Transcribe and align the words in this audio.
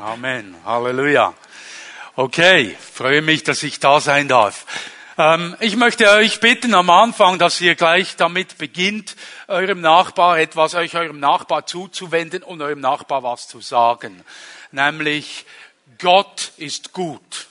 Amen. 0.00 0.54
Halleluja. 0.64 1.34
Okay, 2.14 2.76
freue 2.80 3.20
mich, 3.20 3.42
dass 3.42 3.64
ich 3.64 3.80
da 3.80 4.00
sein 4.00 4.28
darf. 4.28 4.64
Ähm, 5.18 5.56
ich 5.58 5.74
möchte 5.74 6.08
euch 6.10 6.38
bitten 6.38 6.72
am 6.74 6.88
Anfang, 6.88 7.40
dass 7.40 7.60
ihr 7.60 7.74
gleich 7.74 8.14
damit 8.14 8.58
beginnt, 8.58 9.16
eurem 9.48 9.80
Nachbar 9.80 10.38
etwas, 10.38 10.76
euch 10.76 10.94
eurem 10.94 11.18
Nachbar 11.18 11.66
zuzuwenden 11.66 12.44
und 12.44 12.62
eurem 12.62 12.78
Nachbar 12.78 13.24
was 13.24 13.48
zu 13.48 13.60
sagen. 13.60 14.22
Nämlich, 14.70 15.44
Gott 15.98 16.52
ist 16.58 16.92
gut. 16.92 17.48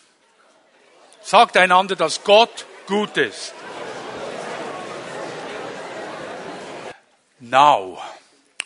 Sagt 1.21 1.57
einander, 1.57 1.97
dass 1.97 2.23
Gott 2.23 2.65
gut 2.85 3.17
ist. 3.17 3.53
Now, 7.41 8.01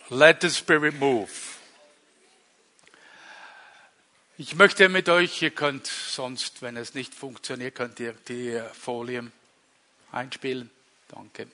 let 0.10 0.42
the 0.42 0.52
Spirit 0.52 1.00
move. 1.00 1.51
Ich 4.44 4.56
möchte 4.56 4.90
mit 4.90 5.08
euch, 5.08 5.40
ihr 5.44 5.52
könnt 5.52 5.86
sonst, 5.86 6.64
wenn 6.64 6.76
es 6.76 6.96
nicht 6.96 7.14
funktioniert, 7.14 7.76
könnt 7.76 8.00
ihr 8.00 8.16
die 8.28 8.60
Folien 8.74 9.32
einspielen. 10.12 10.72
Danke. 11.10 11.46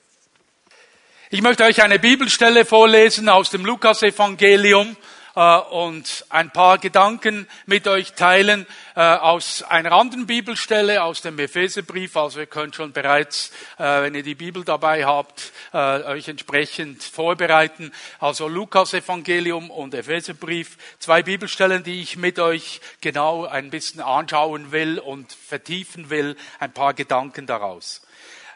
Ich 1.28 1.42
möchte 1.42 1.64
euch 1.64 1.82
eine 1.82 1.98
Bibelstelle 1.98 2.64
vorlesen 2.64 3.28
aus 3.28 3.50
dem 3.50 3.66
Lukasevangelium 3.66 4.92
äh, 4.92 5.17
und 5.38 6.24
ein 6.30 6.50
paar 6.50 6.78
Gedanken 6.78 7.46
mit 7.66 7.86
euch 7.86 8.14
teilen 8.14 8.66
äh, 8.96 9.00
aus 9.00 9.62
einer 9.62 9.92
anderen 9.92 10.26
Bibelstelle, 10.26 11.02
aus 11.04 11.20
dem 11.20 11.38
Epheserbrief. 11.38 12.16
Also 12.16 12.40
ihr 12.40 12.46
könnt 12.46 12.74
schon 12.74 12.92
bereits, 12.92 13.52
äh, 13.78 14.02
wenn 14.02 14.16
ihr 14.16 14.24
die 14.24 14.34
Bibel 14.34 14.64
dabei 14.64 15.04
habt, 15.04 15.52
euch 15.72 16.28
entsprechend 16.28 17.02
vorbereiten. 17.02 17.92
Also 18.20 18.48
Lukas 18.48 18.94
Evangelium 18.94 19.70
und 19.70 19.94
Epheserbrief. 19.94 20.78
Zwei 20.98 21.22
Bibelstellen, 21.22 21.82
die 21.84 22.00
ich 22.00 22.16
mit 22.16 22.38
euch 22.38 22.80
genau 23.02 23.44
ein 23.44 23.70
bisschen 23.70 24.00
anschauen 24.00 24.72
will 24.72 24.98
und 24.98 25.30
vertiefen 25.32 26.08
will. 26.08 26.36
Ein 26.58 26.72
paar 26.72 26.94
Gedanken 26.94 27.46
daraus. 27.46 28.00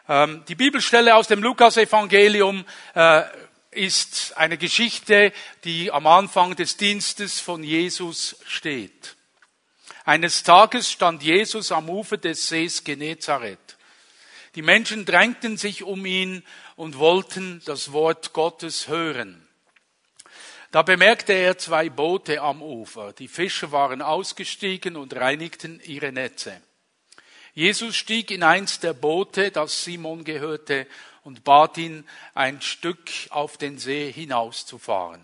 Ähm, 0.09 0.43
die 0.47 0.55
Bibelstelle 0.55 1.15
aus 1.15 1.27
dem 1.27 1.41
Lukas 1.43 1.77
Evangelium 1.77 2.65
ist 3.75 4.37
eine 4.37 4.57
Geschichte, 4.57 5.33
die 5.63 5.91
am 5.91 6.07
Anfang 6.07 6.55
des 6.55 6.77
Dienstes 6.77 7.39
von 7.39 7.63
Jesus 7.63 8.37
steht. 8.45 9.15
Eines 10.05 10.43
Tages 10.43 10.91
stand 10.91 11.23
Jesus 11.23 11.71
am 11.71 11.89
Ufer 11.89 12.17
des 12.17 12.49
Sees 12.49 12.83
Genezareth. 12.83 13.77
Die 14.55 14.61
Menschen 14.61 15.05
drängten 15.05 15.57
sich 15.57 15.83
um 15.83 16.05
ihn 16.05 16.43
und 16.75 16.97
wollten 16.97 17.61
das 17.65 17.91
Wort 17.91 18.33
Gottes 18.33 18.87
hören. 18.87 19.47
Da 20.71 20.81
bemerkte 20.81 21.33
er 21.33 21.57
zwei 21.57 21.89
Boote 21.89 22.41
am 22.41 22.61
Ufer. 22.61 23.13
Die 23.13 23.27
Fischer 23.27 23.71
waren 23.71 24.01
ausgestiegen 24.01 24.95
und 24.95 25.15
reinigten 25.15 25.79
ihre 25.85 26.11
Netze. 26.11 26.61
Jesus 27.53 27.95
stieg 27.95 28.31
in 28.31 28.41
eins 28.41 28.79
der 28.79 28.93
Boote, 28.93 29.51
das 29.51 29.83
Simon 29.83 30.23
gehörte, 30.23 30.87
und 31.23 31.43
bat 31.43 31.77
ihn, 31.77 32.05
ein 32.33 32.61
Stück 32.61 33.09
auf 33.29 33.57
den 33.57 33.77
See 33.77 34.11
hinauszufahren. 34.11 35.21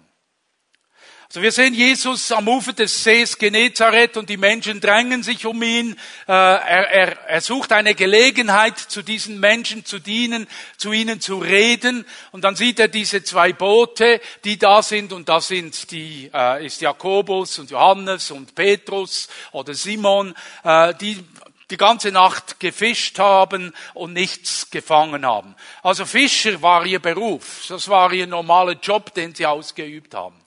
Also 1.32 1.44
wir 1.44 1.52
sehen 1.52 1.76
Jesus 1.76 2.32
am 2.32 2.48
Ufer 2.48 2.74
des 2.74 3.04
Sees 3.04 3.38
Genezareth 3.38 4.18
und 4.18 4.32
die 4.32 4.38
Menschen 4.38 4.82
drängen 4.82 5.22
sich 5.22 5.46
um 5.46 5.62
ihn. 5.62 5.92
Äh, 6.28 6.32
er, 6.32 6.90
er, 6.90 7.20
er 7.28 7.42
sucht 7.42 7.72
eine 7.72 7.94
Gelegenheit, 7.94 8.80
zu 8.80 9.04
diesen 9.04 9.40
Menschen 9.40 9.86
zu 9.86 10.00
dienen, 10.00 10.48
zu 10.78 10.92
ihnen 10.92 11.22
zu 11.22 11.38
reden. 11.38 12.04
Und 12.32 12.46
dann 12.46 12.56
sieht 12.56 12.80
er 12.80 12.88
diese 12.88 13.24
zwei 13.24 13.54
Boote, 13.54 14.20
die 14.44 14.58
da 14.58 14.82
sind. 14.82 15.14
Und 15.14 15.30
da 15.30 15.40
sind 15.40 15.92
die, 15.92 16.32
äh, 16.34 16.66
ist 16.66 16.82
Jakobus 16.82 17.60
und 17.60 17.70
Johannes 17.70 18.32
und 18.32 18.56
Petrus 18.56 19.30
oder 19.52 19.76
Simon, 19.76 20.34
äh, 20.64 20.96
die 20.96 21.24
die 21.70 21.78
ganze 21.78 22.12
Nacht 22.12 22.60
gefischt 22.60 23.20
haben 23.20 23.74
und 23.94 24.14
nichts 24.14 24.70
gefangen 24.72 25.26
haben. 25.26 25.56
Also 25.84 26.06
Fischer 26.06 26.62
war 26.62 26.86
ihr 26.86 27.00
Beruf. 27.00 27.66
Das 27.70 27.88
war 27.88 28.12
ihr 28.12 28.28
normaler 28.28 28.74
Job, 28.74 29.14
den 29.14 29.36
sie 29.36 29.46
ausgeübt 29.46 30.14
haben. 30.16 30.40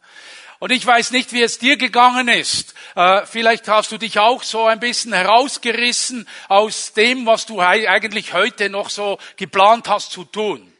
Und 0.59 0.71
ich 0.71 0.87
weiß 0.87 1.11
nicht, 1.11 1.32
wie 1.32 1.43
es 1.43 1.59
dir 1.59 1.77
gegangen 1.77 2.28
ist. 2.28 2.75
Äh, 2.94 3.27
vielleicht 3.27 3.66
hast 3.66 3.91
du 3.91 3.99
dich 3.99 4.21
auch 4.21 4.44
so 4.44 4.66
ein 4.66 4.78
bisschen 4.78 5.12
herausgerissen 5.12 6.28
aus 6.49 6.93
dem, 6.93 7.27
was 7.27 7.47
du 7.47 7.61
eigentlich 7.61 8.32
heute 8.32 8.71
noch 8.71 8.88
so 8.88 9.19
geplant 9.37 9.88
hast 9.88 10.12
zu 10.12 10.25
tun. 10.25 10.72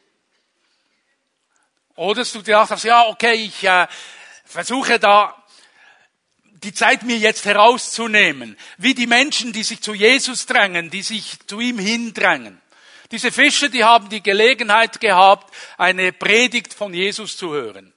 Oder 1.95 2.23
du 2.23 2.41
gedacht 2.41 2.71
hast, 2.71 2.83
ja, 2.83 3.07
okay, 3.07 3.33
ich 3.33 3.63
äh, 3.65 3.87
versuche 4.45 4.99
da 4.99 5.42
die 6.63 6.73
Zeit 6.73 7.03
mir 7.03 7.17
jetzt 7.17 7.45
herauszunehmen, 7.45 8.57
wie 8.77 8.93
die 8.93 9.07
Menschen, 9.07 9.53
die 9.53 9.63
sich 9.63 9.81
zu 9.81 9.93
Jesus 9.93 10.45
drängen, 10.45 10.89
die 10.89 11.01
sich 11.01 11.37
zu 11.45 11.59
ihm 11.59 11.77
hindrängen. 11.77 12.59
Diese 13.11 13.31
Fischer, 13.31 13.69
die 13.69 13.83
haben 13.83 14.09
die 14.09 14.23
Gelegenheit 14.23 14.99
gehabt, 14.99 15.53
eine 15.77 16.11
Predigt 16.11 16.73
von 16.73 16.93
Jesus 16.93 17.37
zu 17.37 17.53
hören. 17.53 17.93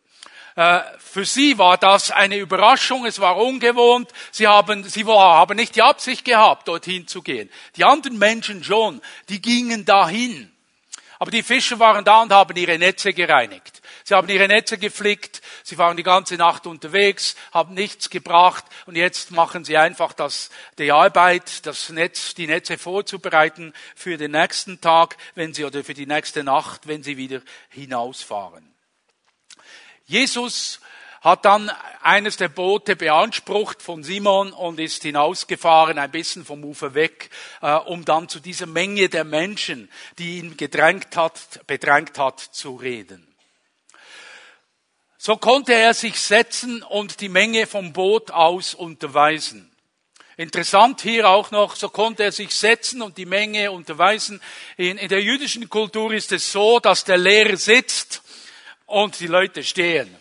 Äh, 0.57 0.81
für 0.99 1.25
sie 1.25 1.57
war 1.59 1.79
das 1.79 2.11
eine 2.11 2.37
Überraschung, 2.37 3.07
es 3.07 3.21
war 3.21 3.37
ungewohnt, 3.37 4.11
sie 4.31 4.47
haben, 4.47 4.85
sie 4.85 5.05
haben 5.05 5.57
nicht 5.57 5.77
die 5.77 5.83
Absicht 5.83 6.25
gehabt, 6.25 6.69
dorthin 6.69 7.07
zu 7.07 7.23
gehen. 7.23 7.51
Die 7.77 7.85
anderen 7.85 8.19
Menschen 8.19 8.65
schon, 8.65 9.01
die 9.29 9.41
gingen 9.41 9.85
dahin. 9.85 10.53
Aber 11.19 11.31
die 11.31 11.43
Fischer 11.43 11.79
waren 11.79 12.05
da 12.05 12.23
und 12.23 12.33
haben 12.33 12.57
ihre 12.57 12.79
Netze 12.79 13.13
gereinigt. 13.15 13.81
Sie 14.09 14.15
haben 14.15 14.29
ihre 14.29 14.47
Netze 14.47 14.79
geflickt, 14.79 15.43
sie 15.65 15.79
waren 15.79 15.97
die 15.97 16.05
ganze 16.05 16.37
Nacht 16.37 16.69
unterwegs, 16.69 17.35
haben 17.51 17.75
nichts 17.75 18.09
gebracht 18.09 18.65
und 18.87 18.95
jetzt 18.95 19.33
machen 19.33 19.65
sie 19.65 19.77
einfach 19.77 20.13
das, 20.13 20.51
die 20.79 20.93
Arbeit, 20.93 21.67
das 21.67 21.91
Netz, 21.91 22.33
die 22.37 22.47
Netze 22.47 22.79
vorzubereiten 22.79 23.75
für 23.97 24.17
den 24.17 24.31
nächsten 24.31 24.81
Tag, 24.81 25.17
wenn 25.35 25.55
sie, 25.55 25.65
oder 25.65 25.83
für 25.83 25.95
die 25.95 26.07
nächste 26.07 26.45
Nacht, 26.45 26.87
wenn 26.87 27.03
sie 27.03 27.17
wieder 27.17 27.43
hinausfahren. 27.71 28.73
Jesus 30.05 30.79
hat 31.21 31.45
dann 31.45 31.69
eines 32.01 32.37
der 32.37 32.49
Boote 32.49 32.95
beansprucht 32.95 33.83
von 33.83 34.05
Simon 34.05 34.53
und 34.53 34.79
ist 34.79 35.03
hinausgefahren, 35.03 35.99
ein 35.99 36.13
bisschen 36.13 36.45
vom 36.45 36.63
Ufer 36.63 36.95
weg, 36.95 37.31
äh, 37.61 37.73
um 37.73 38.05
dann 38.05 38.29
zu 38.29 38.39
dieser 38.39 38.67
Menge 38.67 39.09
der 39.09 39.25
Menschen, 39.25 39.91
die 40.19 40.39
ihn 40.39 40.57
gedrängt 40.57 41.17
hat, 41.17 41.67
bedrängt 41.67 42.21
hat, 42.21 42.39
zu 42.39 42.77
reden. 42.77 43.27
So 45.19 45.37
konnte 45.37 45.75
er 45.75 45.95
sich 45.95 46.21
setzen 46.21 46.83
und 46.83 47.21
die 47.21 47.29
Menge 47.29 47.67
vom 47.67 47.93
Boot 47.93 48.31
aus 48.31 48.75
unterweisen. 48.75 49.71
Interessant 50.37 51.01
hier 51.01 51.29
auch 51.29 51.51
noch, 51.51 51.77
so 51.77 51.89
konnte 51.89 52.25
er 52.25 52.33
sich 52.33 52.55
setzen 52.55 53.01
und 53.01 53.17
die 53.17 53.25
Menge 53.25 53.73
unterweisen. 53.73 54.43
In, 54.77 54.99
in 54.99 55.09
der 55.09 55.23
jüdischen 55.23 55.71
Kultur 55.71 56.13
ist 56.13 56.31
es 56.33 56.53
so, 56.53 56.79
dass 56.79 57.05
der 57.05 57.17
Lehrer 57.17 57.57
sitzt 57.57 58.23
und 58.85 59.19
die 59.19 59.29
Leute 59.29 59.65
stehen. 59.65 60.15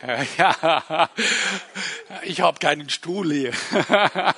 Ja, 0.38 1.10
ich 2.22 2.40
habe 2.40 2.58
keinen 2.58 2.88
Stuhl 2.88 3.32
hier. 3.32 3.52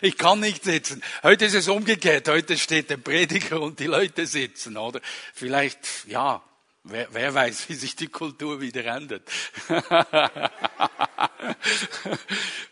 Ich 0.00 0.18
kann 0.18 0.40
nicht 0.40 0.64
sitzen. 0.64 1.02
Heute 1.22 1.44
ist 1.44 1.54
es 1.54 1.68
umgekehrt. 1.68 2.26
Heute 2.28 2.56
steht 2.58 2.90
der 2.90 2.96
Prediger 2.96 3.60
und 3.60 3.78
die 3.78 3.86
Leute 3.86 4.26
sitzen, 4.26 4.76
oder? 4.76 5.00
Vielleicht, 5.32 5.86
ja, 6.08 6.42
wer, 6.84 7.06
wer 7.12 7.34
weiß, 7.34 7.68
wie 7.68 7.74
sich 7.74 7.94
die 7.94 8.08
Kultur 8.08 8.60
wieder 8.60 8.84
ändert. 8.84 9.22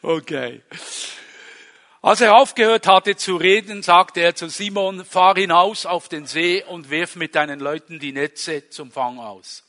Okay. 0.02 0.62
Als 2.02 2.22
er 2.22 2.34
aufgehört 2.34 2.86
hatte 2.86 3.16
zu 3.16 3.36
reden, 3.36 3.82
sagte 3.82 4.20
er 4.20 4.34
zu 4.34 4.48
Simon, 4.48 5.04
fahr 5.04 5.34
hinaus 5.34 5.84
auf 5.84 6.08
den 6.08 6.26
See 6.26 6.64
und 6.64 6.88
wirf 6.88 7.16
mit 7.16 7.34
deinen 7.34 7.60
Leuten 7.60 7.98
die 7.98 8.12
Netze 8.12 8.70
zum 8.70 8.90
Fang 8.90 9.18
aus. 9.18 9.62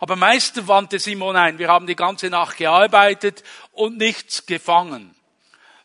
Aber 0.00 0.16
Meister 0.16 0.68
wandte 0.68 0.98
Simon 0.98 1.36
ein, 1.36 1.58
wir 1.58 1.68
haben 1.68 1.86
die 1.86 1.96
ganze 1.96 2.28
Nacht 2.28 2.58
gearbeitet 2.58 3.42
und 3.72 3.96
nichts 3.96 4.46
gefangen. 4.46 5.14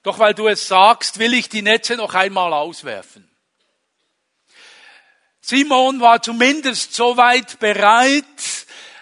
Doch 0.03 0.19
weil 0.19 0.33
du 0.33 0.47
es 0.47 0.67
sagst, 0.67 1.19
will 1.19 1.33
ich 1.33 1.49
die 1.49 1.61
Netze 1.61 1.95
noch 1.95 2.15
einmal 2.15 2.53
auswerfen. 2.53 3.29
Simon 5.39 5.99
war 5.99 6.21
zumindest 6.21 6.93
so 6.93 7.17
weit 7.17 7.59
bereit, 7.59 8.25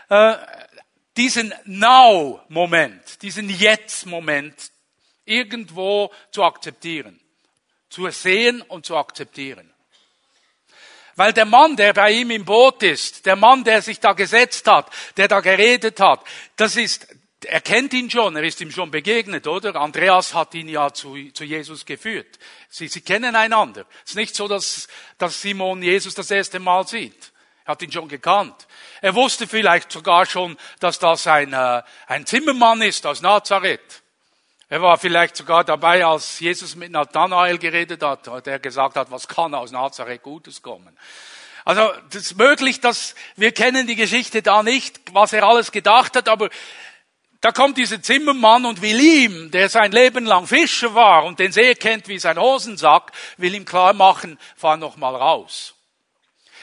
äh, 0.10 0.36
diesen 1.18 1.54
Now-Moment, 1.66 3.22
diesen 3.22 3.50
Jetzt-Moment 3.50 4.72
irgendwo 5.26 6.12
zu 6.32 6.44
akzeptieren, 6.44 7.20
zu 7.90 8.10
sehen 8.10 8.62
und 8.62 8.86
zu 8.86 8.96
akzeptieren. 8.96 9.72
Weil 11.20 11.34
der 11.34 11.44
Mann, 11.44 11.76
der 11.76 11.92
bei 11.92 12.12
ihm 12.14 12.32
im 12.32 12.46
Boot 12.46 12.82
ist, 12.82 13.26
der 13.26 13.36
Mann, 13.36 13.66
der 13.66 13.82
sich 13.82 14.00
da 14.00 14.14
gesetzt 14.14 14.66
hat, 14.68 14.90
der 15.18 15.28
da 15.28 15.42
geredet 15.42 16.00
hat, 16.00 16.22
das 16.56 16.78
ist, 16.78 17.14
er 17.44 17.60
kennt 17.60 17.92
ihn 17.92 18.10
schon, 18.10 18.38
er 18.38 18.44
ist 18.44 18.62
ihm 18.62 18.72
schon 18.72 18.90
begegnet, 18.90 19.46
oder? 19.46 19.76
Andreas 19.76 20.34
hat 20.34 20.56
ihn 20.56 20.70
ja 20.70 20.94
zu, 20.94 21.18
zu 21.34 21.44
Jesus 21.44 21.86
geführt. 21.86 22.40
Sie, 22.70 22.88
sie 22.88 23.02
kennen 23.02 23.36
einander. 23.36 23.86
Es 24.06 24.12
ist 24.12 24.16
nicht 24.16 24.34
so, 24.34 24.48
dass, 24.48 24.88
dass 25.18 25.42
Simon 25.42 25.84
Jesus 25.84 26.16
das 26.16 26.32
erste 26.32 26.58
Mal 26.58 26.88
sieht. 26.88 27.34
hat 27.66 27.82
ihn 27.82 27.92
schon 27.92 28.08
gekannt. 28.08 28.68
Er 29.02 29.14
wusste 29.14 29.46
vielleicht 29.46 29.92
sogar 29.92 30.26
schon, 30.26 30.58
dass 30.80 31.00
das 31.00 31.28
ein, 31.28 31.52
äh, 31.52 31.84
ein 32.08 32.26
Zimmermann 32.26 32.82
ist 32.82 33.06
aus 33.06 33.22
Nazareth. 33.22 33.99
Er 34.72 34.84
war 34.84 35.00
vielleicht 35.00 35.36
sogar 35.36 35.64
dabei, 35.64 36.06
als 36.06 36.40
Jesus 36.40 36.76
mit 36.76 36.92
Nathanael 36.92 37.58
geredet 37.58 38.04
hat, 38.04 38.28
hat 38.28 38.46
er 38.46 38.60
gesagt 38.60 38.98
hat, 38.98 39.10
was 39.10 39.28
kann 39.28 39.56
aus 39.56 39.72
Nazareth 39.72 40.22
Gutes 40.22 40.62
kommen. 40.62 40.96
Also, 41.66 41.92
das 42.12 42.22
ist 42.24 42.38
möglich, 42.38 42.80
dass 42.80 43.16
wir 43.36 43.52
kennen 43.52 43.88
die 43.88 43.96
Geschichte 43.96 44.44
da 44.44 44.62
nicht, 44.62 45.00
was 45.12 45.34
er 45.34 45.44
alles 45.44 45.72
gedacht 45.72 46.16
hat, 46.16 46.30
aber 46.30 46.50
da 47.42 47.52
kommt 47.52 47.78
dieser 47.78 48.02
Zimmermann 48.02 48.66
und 48.66 48.84
will 48.84 49.00
ihm, 49.00 49.50
der 49.50 49.70
sein 49.70 49.92
Leben 49.92 50.26
lang 50.26 50.46
Fischer 50.46 50.94
war 50.94 51.24
und 51.26 51.40
den 51.40 51.52
See 51.52 51.74
kennt 51.74 52.08
wie 52.08 52.20
sein 52.20 52.40
Hosensack, 52.40 53.12
will 53.38 53.56
ihm 53.56 53.66
klar 53.66 53.94
machen, 53.94 54.38
fahr 54.56 54.78
noch 54.78 54.98
mal 54.98 55.16
raus. 55.16 55.74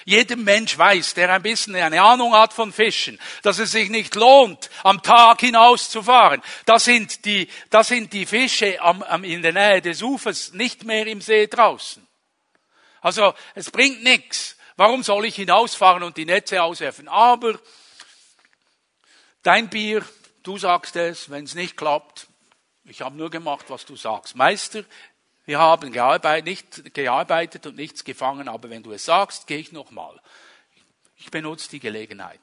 Jeder 0.09 0.37
Mensch 0.37 0.79
weiß, 0.79 1.15
der 1.15 1.33
ein 1.33 1.43
bisschen 1.43 1.75
eine 1.75 2.01
Ahnung 2.01 2.33
hat 2.33 2.53
von 2.53 2.73
Fischen, 2.73 3.19
dass 3.43 3.59
es 3.59 3.73
sich 3.73 3.91
nicht 3.91 4.15
lohnt, 4.15 4.71
am 4.85 5.03
Tag 5.03 5.41
hinauszufahren. 5.41 6.41
Das 6.65 6.85
sind 6.85 7.25
die, 7.25 7.49
das 7.71 7.89
sind 7.89 8.13
die 8.13 8.25
Fische 8.25 8.81
am, 8.81 9.03
am, 9.03 9.25
in 9.25 9.43
der 9.43 9.53
Nähe 9.53 9.83
des 9.83 10.03
Ufers, 10.03 10.53
nicht 10.53 10.85
mehr 10.85 11.09
im 11.09 11.21
See 11.21 11.49
draußen. 11.49 12.07
Also, 13.01 13.35
es 13.57 13.73
bringt 13.73 14.05
nichts. 14.05 14.57
Warum 14.77 15.03
soll 15.03 15.25
ich 15.25 15.35
hinausfahren 15.35 16.05
und 16.05 16.17
die 16.17 16.25
Netze 16.25 16.63
auswerfen? 16.63 17.09
Aber 17.09 17.59
dein 19.43 19.69
Bier, 19.69 20.05
du 20.45 20.57
sagst 20.57 20.95
es, 20.95 21.31
wenn 21.31 21.43
es 21.43 21.57
nicht 21.57 21.77
klappt, 21.77 22.29
ich 22.85 23.03
habe 23.03 23.17
nur 23.17 23.31
gemacht, 23.31 23.67
was 23.71 23.85
du 23.85 23.97
sagst. 23.97 24.37
Meister, 24.37 24.85
wir 25.47 25.59
haben 25.61 25.93
gearbeitet, 25.93 26.45
nicht 26.45 26.95
gearbeitet 26.95 27.67
und 27.67 27.77
nichts 27.77 28.05
gefangen, 28.05 28.49
aber 28.49 28.69
wenn 28.69 28.83
du 28.83 28.93
es 28.93 29.05
sagst, 29.05 29.47
gehe 29.47 29.59
ich 29.59 29.73
nochmal. 29.73 30.21
Ich 31.17 31.31
benutze 31.31 31.71
die 31.71 31.81
Gelegenheit. 31.81 32.41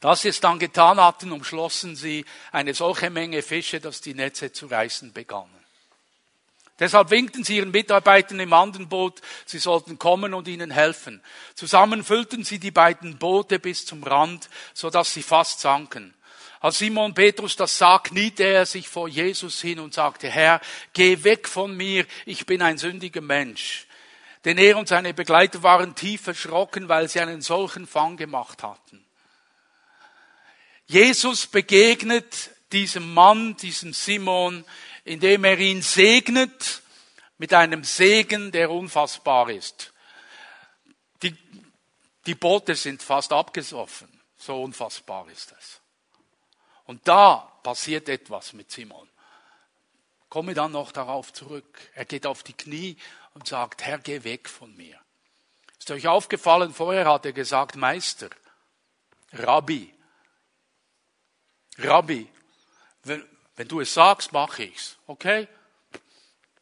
Das 0.00 0.22
sie 0.22 0.28
es 0.28 0.40
dann 0.40 0.58
getan 0.58 1.00
hatten, 1.00 1.30
umschlossen 1.30 1.94
sie 1.94 2.24
eine 2.50 2.74
solche 2.74 3.08
Menge 3.08 3.40
Fische, 3.40 3.80
dass 3.80 4.00
die 4.00 4.14
Netze 4.14 4.52
zu 4.52 4.66
reißen 4.66 5.12
begannen. 5.12 5.62
Deshalb 6.80 7.10
winkten 7.10 7.44
sie 7.44 7.58
ihren 7.58 7.70
Mitarbeitern 7.70 8.40
im 8.40 8.52
anderen 8.52 8.88
Boot, 8.88 9.20
sie 9.46 9.60
sollten 9.60 10.00
kommen 10.00 10.34
und 10.34 10.48
ihnen 10.48 10.72
helfen. 10.72 11.22
Zusammen 11.54 12.02
füllten 12.02 12.42
sie 12.42 12.58
die 12.58 12.72
beiden 12.72 13.18
Boote 13.18 13.60
bis 13.60 13.86
zum 13.86 14.02
Rand, 14.02 14.50
so 14.74 14.90
dass 14.90 15.14
sie 15.14 15.22
fast 15.22 15.60
sanken. 15.60 16.14
Als 16.62 16.78
Simon 16.78 17.12
Petrus 17.12 17.56
das 17.56 17.76
sah, 17.76 17.98
kniete 17.98 18.44
er 18.44 18.66
sich 18.66 18.88
vor 18.88 19.08
Jesus 19.08 19.60
hin 19.60 19.80
und 19.80 19.94
sagte, 19.94 20.30
Herr, 20.30 20.60
geh 20.92 21.24
weg 21.24 21.48
von 21.48 21.76
mir, 21.76 22.06
ich 22.24 22.46
bin 22.46 22.62
ein 22.62 22.78
sündiger 22.78 23.20
Mensch. 23.20 23.88
Denn 24.44 24.58
er 24.58 24.76
und 24.76 24.86
seine 24.86 25.12
Begleiter 25.12 25.64
waren 25.64 25.96
tief 25.96 26.24
erschrocken, 26.28 26.88
weil 26.88 27.08
sie 27.08 27.18
einen 27.18 27.42
solchen 27.42 27.88
Fang 27.88 28.16
gemacht 28.16 28.62
hatten. 28.62 29.04
Jesus 30.86 31.48
begegnet 31.48 32.50
diesem 32.70 33.12
Mann, 33.12 33.56
diesem 33.56 33.92
Simon, 33.92 34.64
indem 35.04 35.42
er 35.42 35.58
ihn 35.58 35.82
segnet 35.82 36.82
mit 37.38 37.52
einem 37.54 37.82
Segen, 37.82 38.52
der 38.52 38.70
unfassbar 38.70 39.50
ist. 39.50 39.92
Die, 41.24 41.36
die 42.24 42.36
Boote 42.36 42.76
sind 42.76 43.02
fast 43.02 43.32
abgesoffen. 43.32 44.08
So 44.36 44.62
unfassbar 44.62 45.28
ist 45.28 45.52
es. 45.58 45.81
Und 46.92 47.08
da 47.08 47.50
passiert 47.62 48.10
etwas 48.10 48.52
mit 48.52 48.70
Simon. 48.70 49.08
Komme 50.28 50.52
dann 50.52 50.72
noch 50.72 50.92
darauf 50.92 51.32
zurück. 51.32 51.80
Er 51.94 52.04
geht 52.04 52.26
auf 52.26 52.42
die 52.42 52.52
Knie 52.52 52.98
und 53.32 53.48
sagt, 53.48 53.82
Herr, 53.82 53.96
geh 53.96 54.24
weg 54.24 54.46
von 54.46 54.76
mir. 54.76 55.00
Ist 55.78 55.90
euch 55.90 56.06
aufgefallen, 56.06 56.74
vorher 56.74 57.06
hat 57.06 57.24
er 57.24 57.32
gesagt, 57.32 57.76
Meister, 57.76 58.28
Rabbi, 59.32 59.90
Rabbi, 61.78 62.28
wenn, 63.04 63.26
wenn 63.56 63.68
du 63.68 63.80
es 63.80 63.94
sagst, 63.94 64.32
mache 64.32 64.64
ich's. 64.64 64.98
Okay? 65.06 65.48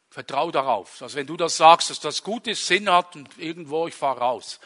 Vertrau 0.09 0.49
darauf. 0.49 1.01
Also 1.01 1.17
wenn 1.17 1.27
du 1.27 1.35
das 1.35 1.57
sagst, 1.57 1.89
dass 1.89 1.99
das 1.99 2.23
gut 2.23 2.47
ist, 2.47 2.65
Sinn 2.65 2.89
hat 2.89 3.17
und 3.17 3.37
irgendwo 3.37 3.85
ich 3.85 3.95
fahre 3.95 4.21
raus. 4.21 4.61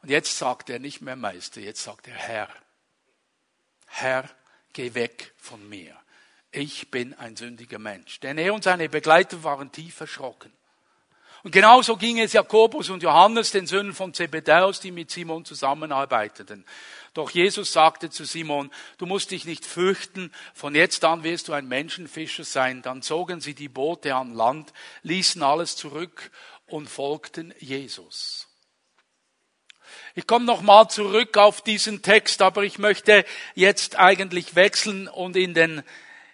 Und 0.00 0.08
jetzt 0.08 0.38
sagt 0.38 0.70
er 0.70 0.78
nicht 0.78 1.02
mehr 1.02 1.16
Meister, 1.16 1.60
jetzt 1.60 1.82
sagt 1.82 2.08
er 2.08 2.14
Herr. 2.14 2.48
Herr, 3.84 4.30
geh 4.72 4.94
weg 4.94 5.32
von 5.36 5.68
mir. 5.68 5.96
Ich 6.52 6.90
bin 6.90 7.14
ein 7.14 7.36
sündiger 7.36 7.78
Mensch. 7.78 8.20
Denn 8.20 8.38
er 8.38 8.54
und 8.54 8.64
seine 8.64 8.88
Begleiter 8.88 9.42
waren 9.44 9.70
tief 9.70 10.00
erschrocken. 10.00 10.52
Und 11.42 11.52
genauso 11.52 11.96
ging 11.96 12.18
es 12.20 12.34
Jakobus 12.34 12.90
und 12.90 13.02
Johannes, 13.02 13.50
den 13.50 13.66
Söhnen 13.66 13.94
von 13.94 14.12
Zebedäus, 14.12 14.80
die 14.80 14.90
mit 14.90 15.10
Simon 15.10 15.44
zusammenarbeiteten. 15.44 16.66
Doch 17.14 17.30
Jesus 17.30 17.72
sagte 17.72 18.10
zu 18.10 18.24
Simon, 18.24 18.70
du 18.98 19.06
musst 19.06 19.30
dich 19.30 19.46
nicht 19.46 19.64
fürchten, 19.64 20.32
von 20.52 20.74
jetzt 20.74 21.02
an 21.04 21.24
wirst 21.24 21.48
du 21.48 21.54
ein 21.54 21.66
Menschenfischer 21.66 22.44
sein. 22.44 22.82
Dann 22.82 23.00
zogen 23.00 23.40
sie 23.40 23.54
die 23.54 23.68
Boote 23.70 24.14
an 24.14 24.34
Land, 24.34 24.72
ließen 25.02 25.42
alles 25.42 25.76
zurück 25.76 26.30
und 26.66 26.88
folgten 26.90 27.54
Jesus. 27.58 28.49
Ich 30.14 30.26
komme 30.26 30.44
nochmal 30.44 30.88
zurück 30.88 31.36
auf 31.36 31.62
diesen 31.62 32.02
Text, 32.02 32.42
aber 32.42 32.64
ich 32.64 32.78
möchte 32.78 33.24
jetzt 33.54 33.98
eigentlich 33.98 34.54
wechseln 34.56 35.06
und 35.08 35.36
in 35.36 35.54
den, 35.54 35.82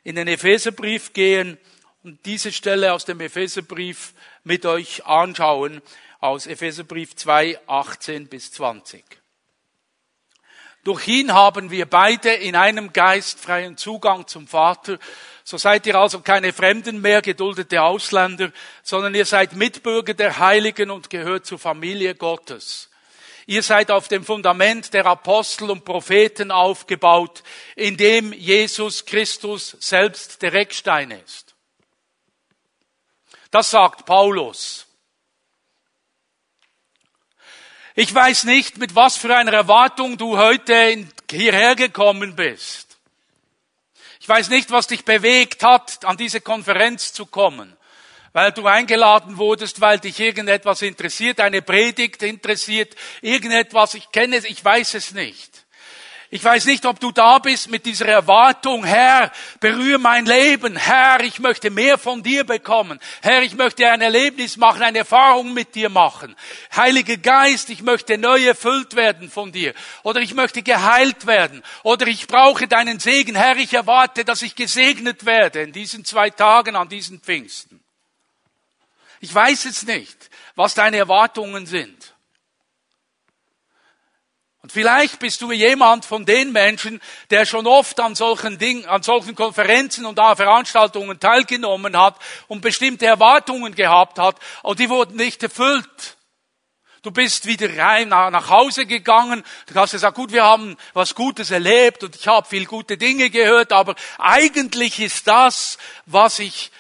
in 0.02 0.16
den 0.16 0.28
Epheserbrief 0.28 1.12
gehen 1.12 1.58
und 2.02 2.24
diese 2.24 2.52
Stelle 2.52 2.92
aus 2.92 3.04
dem 3.04 3.20
Epheserbrief 3.20 4.14
mit 4.44 4.64
euch 4.64 5.04
anschauen, 5.04 5.82
aus 6.20 6.46
Epheserbrief 6.46 7.16
2, 7.16 7.58
18 7.66 8.28
bis 8.28 8.52
20. 8.52 9.04
Durch 10.86 11.08
ihn 11.08 11.34
haben 11.34 11.72
wir 11.72 11.84
beide 11.84 12.30
in 12.30 12.54
einem 12.54 12.92
Geist 12.92 13.40
freien 13.40 13.76
Zugang 13.76 14.28
zum 14.28 14.46
Vater. 14.46 15.00
So 15.42 15.58
seid 15.58 15.84
ihr 15.86 15.96
also 15.96 16.20
keine 16.20 16.52
Fremden 16.52 17.00
mehr, 17.00 17.22
geduldete 17.22 17.82
Ausländer, 17.82 18.52
sondern 18.84 19.14
ihr 19.16 19.26
seid 19.26 19.54
Mitbürger 19.54 20.14
der 20.14 20.38
Heiligen 20.38 20.92
und 20.92 21.10
gehört 21.10 21.44
zur 21.44 21.58
Familie 21.58 22.14
Gottes. 22.14 22.88
Ihr 23.48 23.62
seid 23.62 23.92
auf 23.92 24.08
dem 24.08 24.24
Fundament 24.24 24.92
der 24.92 25.06
Apostel 25.06 25.70
und 25.70 25.84
Propheten 25.84 26.50
aufgebaut, 26.50 27.44
in 27.76 27.96
dem 27.96 28.32
Jesus 28.32 29.06
Christus 29.06 29.76
selbst 29.78 30.42
der 30.42 30.52
Eckstein 30.52 31.12
ist. 31.12 31.54
Das 33.52 33.70
sagt 33.70 34.04
Paulus. 34.04 34.86
Ich 37.94 38.12
weiß 38.12 38.44
nicht, 38.44 38.78
mit 38.78 38.96
was 38.96 39.16
für 39.16 39.34
einer 39.34 39.52
Erwartung 39.52 40.18
du 40.18 40.36
heute 40.36 41.06
hierher 41.30 41.76
gekommen 41.76 42.34
bist. 42.34 42.98
Ich 44.20 44.28
weiß 44.28 44.48
nicht, 44.48 44.72
was 44.72 44.88
dich 44.88 45.04
bewegt 45.04 45.62
hat, 45.62 46.04
an 46.04 46.16
diese 46.16 46.40
Konferenz 46.40 47.12
zu 47.12 47.26
kommen. 47.26 47.75
Weil 48.36 48.52
du 48.52 48.66
eingeladen 48.66 49.38
wurdest, 49.38 49.80
weil 49.80 49.98
dich 49.98 50.20
irgendetwas 50.20 50.82
interessiert, 50.82 51.40
eine 51.40 51.62
Predigt 51.62 52.22
interessiert, 52.22 52.94
irgendetwas, 53.22 53.94
ich 53.94 54.12
kenne 54.12 54.36
es, 54.36 54.44
ich 54.44 54.62
weiß 54.62 54.92
es 54.92 55.12
nicht. 55.12 55.64
Ich 56.28 56.44
weiß 56.44 56.66
nicht, 56.66 56.84
ob 56.84 57.00
du 57.00 57.12
da 57.12 57.38
bist 57.38 57.70
mit 57.70 57.86
dieser 57.86 58.08
Erwartung, 58.08 58.84
Herr, 58.84 59.32
berühre 59.58 59.98
mein 59.98 60.26
Leben. 60.26 60.76
Herr, 60.76 61.20
ich 61.20 61.38
möchte 61.38 61.70
mehr 61.70 61.96
von 61.96 62.22
dir 62.22 62.44
bekommen. 62.44 63.00
Herr, 63.22 63.40
ich 63.40 63.54
möchte 63.54 63.90
ein 63.90 64.02
Erlebnis 64.02 64.58
machen, 64.58 64.82
eine 64.82 64.98
Erfahrung 64.98 65.54
mit 65.54 65.74
dir 65.74 65.88
machen. 65.88 66.36
Heiliger 66.76 67.16
Geist, 67.16 67.70
ich 67.70 67.80
möchte 67.80 68.18
neu 68.18 68.44
erfüllt 68.44 68.96
werden 68.96 69.30
von 69.30 69.50
dir. 69.50 69.72
Oder 70.02 70.20
ich 70.20 70.34
möchte 70.34 70.62
geheilt 70.62 71.26
werden. 71.26 71.62
Oder 71.84 72.06
ich 72.06 72.26
brauche 72.26 72.68
deinen 72.68 73.00
Segen. 73.00 73.34
Herr, 73.34 73.56
ich 73.56 73.72
erwarte, 73.72 74.26
dass 74.26 74.42
ich 74.42 74.54
gesegnet 74.54 75.24
werde 75.24 75.62
in 75.62 75.72
diesen 75.72 76.04
zwei 76.04 76.28
Tagen 76.28 76.76
an 76.76 76.90
diesen 76.90 77.20
Pfingsten. 77.20 77.80
Ich 79.20 79.34
weiß 79.34 79.64
es 79.66 79.84
nicht, 79.84 80.30
was 80.54 80.74
deine 80.74 80.98
Erwartungen 80.98 81.66
sind. 81.66 82.14
Und 84.66 84.72
vielleicht 84.72 85.20
bist 85.20 85.42
du 85.42 85.52
jemand 85.52 86.04
von 86.04 86.26
den 86.26 86.50
Menschen, 86.50 87.00
der 87.30 87.46
schon 87.46 87.68
oft 87.68 88.00
an 88.00 88.16
solchen 88.16 88.58
Dingen, 88.58 88.84
an 88.86 89.00
solchen 89.00 89.36
Konferenzen 89.36 90.04
und 90.04 90.16
Veranstaltungen 90.16 91.20
teilgenommen 91.20 91.96
hat 91.96 92.16
und 92.48 92.62
bestimmte 92.62 93.06
Erwartungen 93.06 93.76
gehabt 93.76 94.18
hat 94.18 94.36
und 94.64 94.80
die 94.80 94.88
wurden 94.88 95.14
nicht 95.14 95.40
erfüllt. 95.44 96.16
Du 97.02 97.12
bist 97.12 97.46
wieder 97.46 97.78
rein 97.78 98.08
nach 98.08 98.50
Hause 98.50 98.84
gegangen. 98.86 99.44
Du 99.66 99.76
hast 99.76 99.92
gesagt, 99.92 100.16
gut, 100.16 100.32
wir 100.32 100.42
haben 100.42 100.76
was 100.94 101.14
Gutes 101.14 101.52
erlebt 101.52 102.02
und 102.02 102.16
ich 102.16 102.26
habe 102.26 102.48
viel 102.48 102.66
gute 102.66 102.98
Dinge 102.98 103.30
gehört, 103.30 103.70
aber 103.70 103.94
eigentlich 104.18 104.98
ist 104.98 105.28
das, 105.28 105.78
was 106.06 106.40
ich, 106.40 106.72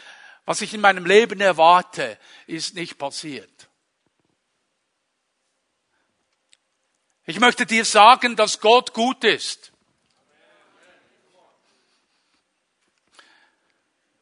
was 0.46 0.62
ich 0.62 0.72
in 0.72 0.80
meinem 0.80 1.04
Leben 1.04 1.40
erwarte, 1.40 2.18
ist 2.46 2.74
nicht 2.74 2.96
passiert. 2.96 3.68
Ich 7.26 7.40
möchte 7.40 7.66
dir 7.66 7.84
sagen, 7.84 8.36
dass 8.36 8.60
Gott 8.60 8.94
gut 8.94 9.24
ist. 9.24 9.72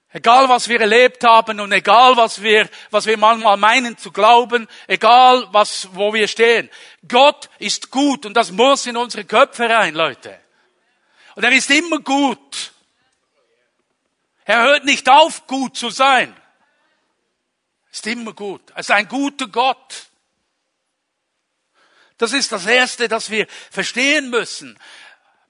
Egal 0.08 0.48
was 0.48 0.68
wir 0.68 0.80
erlebt 0.80 1.24
haben 1.24 1.60
und 1.60 1.72
egal 1.72 2.16
was 2.16 2.40
wir, 2.40 2.70
was 2.90 3.04
wir 3.04 3.18
manchmal 3.18 3.56
meinen 3.56 3.98
zu 3.98 4.10
glauben, 4.10 4.68
egal 4.86 5.48
was, 5.50 5.88
wo 5.92 6.14
wir 6.14 6.28
stehen. 6.28 6.70
Gott 7.06 7.50
ist 7.58 7.90
gut 7.90 8.24
und 8.24 8.34
das 8.34 8.52
muss 8.52 8.86
in 8.86 8.96
unsere 8.96 9.24
Köpfe 9.24 9.68
rein, 9.68 9.94
Leute. 9.94 10.38
Und 11.34 11.42
er 11.42 11.52
ist 11.52 11.68
immer 11.70 11.98
gut. 11.98 12.73
Er 14.44 14.62
hört 14.62 14.84
nicht 14.84 15.08
auf, 15.08 15.46
gut 15.46 15.76
zu 15.76 15.90
sein. 15.90 16.34
Ist 17.90 18.06
immer 18.06 18.32
gut. 18.32 18.70
Er 18.70 18.78
ist 18.78 18.90
ein 18.90 19.08
guter 19.08 19.46
Gott. 19.48 20.06
Das 22.18 22.32
ist 22.32 22.52
das 22.52 22.66
Erste, 22.66 23.08
das 23.08 23.30
wir 23.30 23.46
verstehen 23.70 24.30
müssen. 24.30 24.78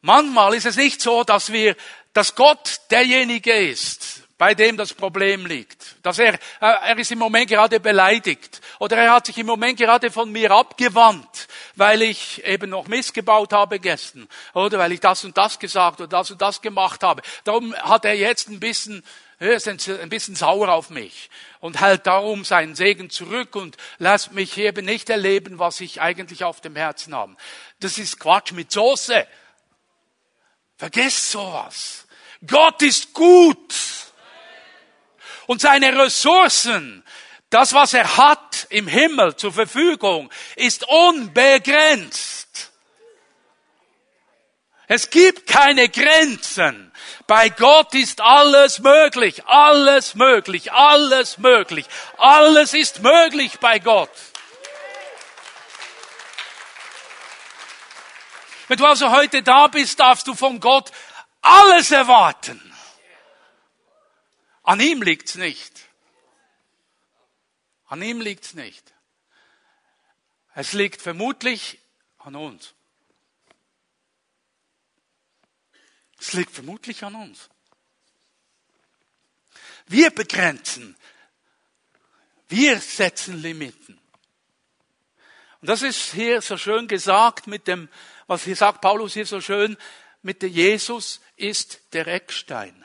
Manchmal 0.01 0.55
ist 0.55 0.67
es 0.67 0.77
nicht 0.77 1.01
so, 1.01 1.25
dass 1.25 1.53
wir, 1.53 1.77
dass 2.13 2.35
Gott 2.35 2.81
derjenige 2.91 3.53
ist, 3.53 4.24
bei 4.45 4.55
dem 4.55 4.77
das 4.77 4.93
Problem 4.93 5.47
liegt. 5.47 5.97
Dass 6.03 6.19
er, 6.19 6.35
äh, 6.35 6.39
er 6.61 6.99
ist 6.99 7.11
im 7.11 7.19
Moment 7.19 7.49
gerade 7.49 7.81
beleidigt 7.81 8.61
oder 8.79 8.99
er 8.99 9.15
hat 9.15 9.25
sich 9.25 9.39
im 9.39 9.47
Moment 9.47 9.79
gerade 9.79 10.11
von 10.11 10.31
mir 10.31 10.51
abgewandt, 10.51 11.49
weil 11.77 12.03
ich 12.03 12.45
eben 12.45 12.69
noch 12.69 12.87
missgebaut 12.87 13.55
habe 13.55 13.79
gestern 13.81 14.29
oder 14.53 14.79
weil 14.79 14.93
ich 14.93 15.01
das 15.01 15.25
und 15.25 15.35
das 15.39 15.59
gesagt 15.59 16.03
oder 16.03 16.09
das 16.09 16.31
und 16.31 16.43
das 16.43 16.61
gemacht 16.61 17.03
habe. 17.03 17.23
Darum 17.45 17.75
hat 17.75 18.05
er 18.05 18.13
jetzt 18.17 18.51
ein 18.51 18.61
bisschen 18.61 19.03
ist 19.39 19.67
ein 19.67 20.11
bisschen 20.11 20.37
sauer 20.37 20.69
auf 20.69 20.91
mich 20.91 21.31
und 21.61 21.81
hält 21.81 22.07
darum 22.07 22.45
seinen 22.45 22.75
Segen 22.75 23.09
zurück 23.09 23.57
und 23.57 23.79
lässt 23.97 24.33
mich 24.33 24.59
eben 24.59 24.85
nicht 24.85 25.09
erleben, 25.09 25.59
was 25.59 25.81
ich 25.81 26.03
eigentlich 26.03 26.45
auf 26.45 26.61
dem 26.61 26.77
Herzen 26.77 27.15
habe. 27.15 27.35
Das 27.81 27.97
ist 27.97 28.21
Quatsch 28.21 28.53
mit 28.53 28.71
Soße. 28.71 29.27
Vergesst 30.77 31.31
sowas. 31.31 32.07
Gott 32.47 32.83
ist 32.83 33.15
gut 33.15 33.73
und 35.47 35.61
seine 35.61 35.97
Ressourcen, 35.99 37.05
das, 37.51 37.73
was 37.73 37.95
er 37.95 38.17
hat 38.17 38.67
im 38.71 38.89
Himmel 38.89 39.37
zur 39.37 39.53
Verfügung, 39.53 40.31
ist 40.57 40.87
unbegrenzt. 40.89 42.73
Es 44.87 45.09
gibt 45.09 45.47
keine 45.47 45.89
Grenzen. 45.89 46.93
Bei 47.27 47.49
Gott 47.49 47.95
ist 47.95 48.21
alles 48.21 48.81
möglich, 48.81 49.47
alles 49.47 50.15
möglich, 50.15 50.73
alles 50.73 51.39
möglich. 51.39 51.87
Alles 52.19 52.75
ist 52.75 53.03
möglich 53.03 53.59
bei 53.61 53.79
Gott. 53.79 54.11
Wenn 58.69 58.79
du 58.79 58.87
also 58.87 59.11
heute 59.11 59.43
da 59.43 59.69
bist, 59.69 60.01
darfst 60.01 60.27
du 60.27 60.35
von 60.35 60.61
Gott 60.61 60.91
alles 61.41 61.91
erwarten. 61.91 62.74
An 64.65 64.81
ihm 64.81 65.03
liegt's 65.03 65.35
nicht. 65.37 65.87
An 67.87 68.03
ihm 68.03 68.21
liegt's 68.21 68.55
nicht. 68.55 68.93
Es 70.55 70.73
liegt 70.73 71.03
vermutlich 71.03 71.79
an 72.19 72.35
uns. 72.35 72.75
Es 76.19 76.33
liegt 76.33 76.51
vermutlich 76.51 77.05
an 77.05 77.15
uns. 77.15 77.51
Wir 79.87 80.11
begrenzen. 80.11 80.97
Wir 82.49 82.81
setzen 82.81 83.43
Limiten. 83.43 84.01
Und 85.61 85.69
das 85.69 85.83
ist 85.83 86.13
hier 86.13 86.41
so 86.41 86.57
schön 86.57 86.89
gesagt 86.89 87.47
mit 87.47 87.69
dem, 87.69 87.89
was 88.27 88.45
hier 88.45 88.57
sagt 88.57 88.81
Paulus 88.81 89.13
hier 89.13 89.27
so 89.27 89.43
schön, 89.43 89.77
mit 90.23 90.41
der 90.41 90.49
Jesus 90.49 91.21
ist 91.37 91.81
der 91.93 92.07
Eckstein. 92.07 92.85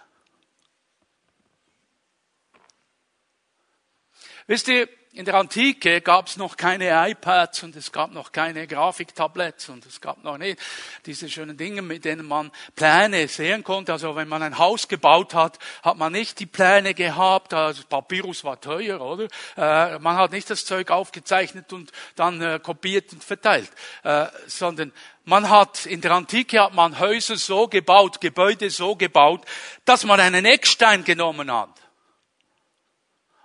Wisst 4.50 4.68
ihr, 4.68 4.89
in 5.13 5.25
der 5.25 5.36
Antike 5.36 6.01
gab 6.01 6.25
es 6.25 6.36
noch 6.36 6.58
keine 6.58 6.89
iPads 7.12 7.62
und 7.62 7.75
es 7.75 7.91
gab 7.91 8.12
noch 8.12 8.32
keine 8.32 8.65
Grafiktablets 8.65 9.70
und 9.70 9.86
es 9.86 10.01
gab 10.01 10.24
noch 10.24 10.39
nicht 10.39 10.60
diese 11.06 11.29
schönen 11.29 11.56
Dinge, 11.56 11.84
mit 11.84 12.03
denen 12.03 12.25
man 12.25 12.51
Pläne 12.75 13.27
sehen 13.27 13.63
konnte. 13.63 13.91
Also 13.91 14.15
wenn 14.15 14.27
man 14.27 14.41
ein 14.41 14.58
Haus 14.58 14.88
gebaut 14.88 15.36
hat, 15.36 15.60
hat 15.84 15.98
man 15.98 16.13
nicht 16.13 16.39
die 16.39 16.48
Pläne 16.48 16.96
gehabt. 16.96 17.53
Also 17.53 17.84
Papyrus 17.88 18.44
war 18.44 18.60
teuer, 18.60 19.00
oder? 19.00 19.27
Äh, 19.56 20.00
man 20.00 20.15
hat 20.15 20.32
nicht 20.32 20.50
das 20.50 20.65
Zeug 20.65 20.89
aufgezeichnet 20.89 21.72
und 21.72 21.91
dann 22.15 22.41
äh, 22.41 22.60
kopiert 22.60 23.13
und 23.13 23.24
verteilt, 23.24 23.70
äh, 24.01 24.25
sondern 24.48 24.91
man 25.25 25.48
hat 25.48 25.86
in 25.86 26.01
der 26.01 26.13
Antike 26.13 26.60
hat 26.60 26.74
man 26.74 27.00
Häuser 27.00 27.38
so 27.38 27.68
gebaut, 27.68 28.20
Gebäude 28.20 28.72
so 28.72 28.96
gebaut, 28.96 29.46
dass 29.86 30.06
man 30.06 30.20
einen 30.20 30.46
Eckstein 30.46 31.03
genommen 31.03 31.51
hat. 31.51 31.70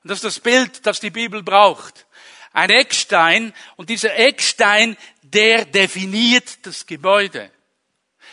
Und 0.04 0.10
das 0.10 0.18
ist 0.18 0.24
das 0.24 0.40
Bild, 0.40 0.84
das 0.84 1.00
die 1.00 1.10
Bibel 1.10 1.42
braucht. 1.42 2.06
Ein 2.52 2.68
Eckstein 2.68 3.54
und 3.76 3.88
dieser 3.88 4.14
Eckstein, 4.14 4.98
der 5.22 5.64
definiert 5.64 6.66
das 6.66 6.84
Gebäude. 6.84 7.50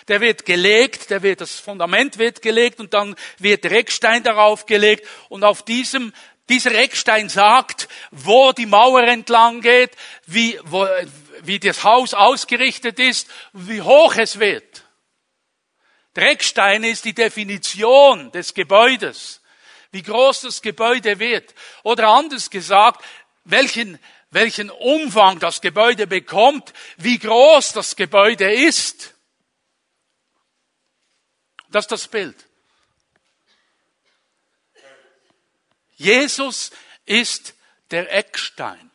Der 0.10 0.20
wird 0.20 0.46
gelegt, 0.46 1.10
der 1.12 1.24
wird, 1.24 1.40
das 1.40 1.62
Fundament 1.62 2.18
wird 2.18 2.42
gelegt 2.42 2.82
und 2.82 2.94
dann 2.94 3.16
wird 3.38 3.64
der 3.64 3.72
Eckstein 3.72 4.22
darauf 4.22 4.66
gelegt 4.66 5.08
und 5.30 5.46
auf 5.46 5.64
diesem, 5.64 6.12
dieser 6.50 6.76
Eckstein 6.76 7.30
sagt, 7.30 7.88
wo 8.12 8.52
die 8.52 8.66
Mauer 8.66 9.04
entlang 9.04 9.62
geht, 9.62 9.92
wie, 10.26 10.60
wo, 10.66 10.86
wie 11.44 11.60
das 11.60 11.86
Haus 11.86 12.14
ausgerichtet 12.14 13.00
ist, 13.00 13.30
wie 13.54 13.82
hoch 13.82 14.18
es 14.18 14.40
wird. 14.40 14.84
Der 16.18 16.32
Eckstein 16.32 16.84
ist 16.84 17.06
die 17.06 17.14
Definition 17.14 18.30
des 18.34 18.54
Gebäudes 18.54 19.41
wie 19.92 20.02
groß 20.02 20.42
das 20.42 20.62
Gebäude 20.62 21.20
wird. 21.20 21.54
Oder 21.84 22.08
anders 22.08 22.50
gesagt, 22.50 23.04
welchen, 23.44 24.00
welchen 24.32 24.70
Umfang 24.70 25.40
das 25.40 25.62
Gebäude 25.62 26.08
bekommt, 26.08 26.74
wie 26.98 27.20
groß 27.20 27.74
das 27.74 27.96
Gebäude 27.96 28.52
ist. 28.52 29.14
Das 31.70 31.86
ist 31.86 31.92
das 31.92 32.08
Bild. 32.08 32.48
Jesus 35.96 36.72
ist 37.06 37.54
der 37.92 38.12
Eckstein. 38.14 38.90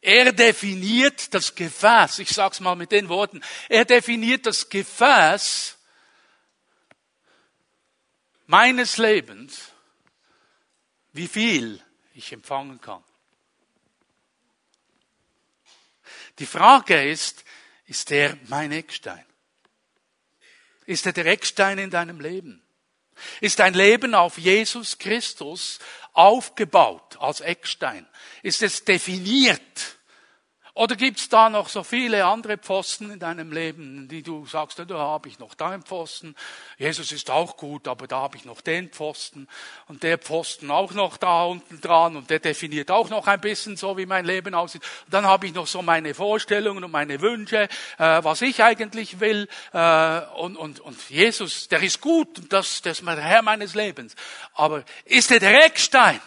Er 0.00 0.32
definiert 0.32 1.32
das 1.32 1.54
Gefäß, 1.54 2.18
ich 2.18 2.30
sage 2.30 2.52
es 2.52 2.60
mal 2.60 2.74
mit 2.74 2.90
den 2.90 3.08
Worten, 3.08 3.40
er 3.68 3.84
definiert 3.84 4.46
das 4.46 4.68
Gefäß 4.68 5.78
meines 8.46 8.98
Lebens 8.98 9.71
wie 11.12 11.28
viel 11.28 11.82
ich 12.14 12.32
empfangen 12.32 12.80
kann. 12.80 13.02
Die 16.38 16.46
Frage 16.46 17.10
ist, 17.10 17.44
ist 17.86 18.10
er 18.10 18.36
mein 18.48 18.72
Eckstein? 18.72 19.24
Ist 20.86 21.06
er 21.06 21.12
der 21.12 21.26
Eckstein 21.26 21.78
in 21.78 21.90
deinem 21.90 22.20
Leben? 22.20 22.62
Ist 23.40 23.58
dein 23.58 23.74
Leben 23.74 24.14
auf 24.14 24.38
Jesus 24.38 24.98
Christus 24.98 25.78
aufgebaut 26.12 27.16
als 27.18 27.40
Eckstein? 27.40 28.06
Ist 28.42 28.62
es 28.62 28.84
definiert 28.84 29.98
oder 30.74 30.96
gibt's 30.96 31.28
da 31.28 31.50
noch 31.50 31.68
so 31.68 31.82
viele 31.82 32.24
andere 32.24 32.56
Pfosten 32.56 33.10
in 33.10 33.18
deinem 33.18 33.52
Leben, 33.52 34.08
die 34.08 34.22
du 34.22 34.46
sagst, 34.46 34.78
da 34.78 34.86
habe 34.96 35.28
ich 35.28 35.38
noch 35.38 35.54
deinen 35.54 35.82
Pfosten. 35.82 36.34
Jesus 36.78 37.12
ist 37.12 37.30
auch 37.30 37.58
gut, 37.58 37.86
aber 37.86 38.06
da 38.06 38.20
habe 38.20 38.38
ich 38.38 38.46
noch 38.46 38.62
den 38.62 38.88
Pfosten 38.88 39.48
und 39.88 40.02
der 40.02 40.16
Pfosten 40.16 40.70
auch 40.70 40.92
noch 40.92 41.18
da 41.18 41.44
unten 41.44 41.78
dran 41.82 42.16
und 42.16 42.30
der 42.30 42.38
definiert 42.38 42.90
auch 42.90 43.10
noch 43.10 43.26
ein 43.26 43.42
bisschen 43.42 43.76
so, 43.76 43.98
wie 43.98 44.06
mein 44.06 44.24
Leben 44.24 44.54
aussieht. 44.54 44.82
Und 45.04 45.12
dann 45.12 45.26
habe 45.26 45.46
ich 45.46 45.52
noch 45.52 45.66
so 45.66 45.82
meine 45.82 46.14
Vorstellungen 46.14 46.84
und 46.84 46.90
meine 46.90 47.20
Wünsche, 47.20 47.68
äh, 47.98 48.24
was 48.24 48.40
ich 48.40 48.62
eigentlich 48.62 49.20
will. 49.20 49.48
Äh, 49.74 50.20
und, 50.36 50.56
und, 50.56 50.80
und 50.80 51.10
Jesus, 51.10 51.68
der 51.68 51.82
ist 51.82 52.00
gut 52.00 52.50
das, 52.50 52.80
das 52.80 53.00
ist 53.00 53.06
der 53.06 53.16
Herr 53.18 53.42
meines 53.42 53.74
Lebens. 53.74 54.16
Aber 54.54 54.84
ist 55.04 55.30
er 55.30 55.38
der 55.38 55.66
Eckstein? 55.66 56.20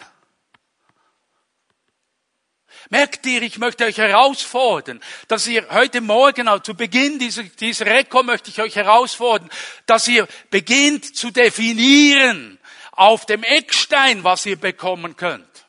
Merkt 2.88 3.26
ihr, 3.26 3.42
ich 3.42 3.58
möchte 3.58 3.84
euch 3.84 3.98
herausfordern, 3.98 5.00
dass 5.28 5.46
ihr 5.46 5.68
heute 5.70 6.00
Morgen, 6.00 6.46
also 6.46 6.62
zu 6.62 6.74
Beginn 6.74 7.18
dieser, 7.18 7.42
dieser 7.42 7.86
Rekord 7.86 8.26
möchte 8.26 8.50
ich 8.50 8.60
euch 8.60 8.76
herausfordern, 8.76 9.50
dass 9.86 10.06
ihr 10.06 10.28
beginnt 10.50 11.16
zu 11.16 11.30
definieren 11.30 12.58
auf 12.92 13.26
dem 13.26 13.42
Eckstein, 13.42 14.24
was 14.24 14.46
ihr 14.46 14.56
bekommen 14.56 15.16
könnt. 15.16 15.66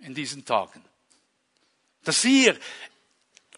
In 0.00 0.14
diesen 0.14 0.44
Tagen. 0.44 0.84
Dass 2.04 2.24
ihr 2.24 2.58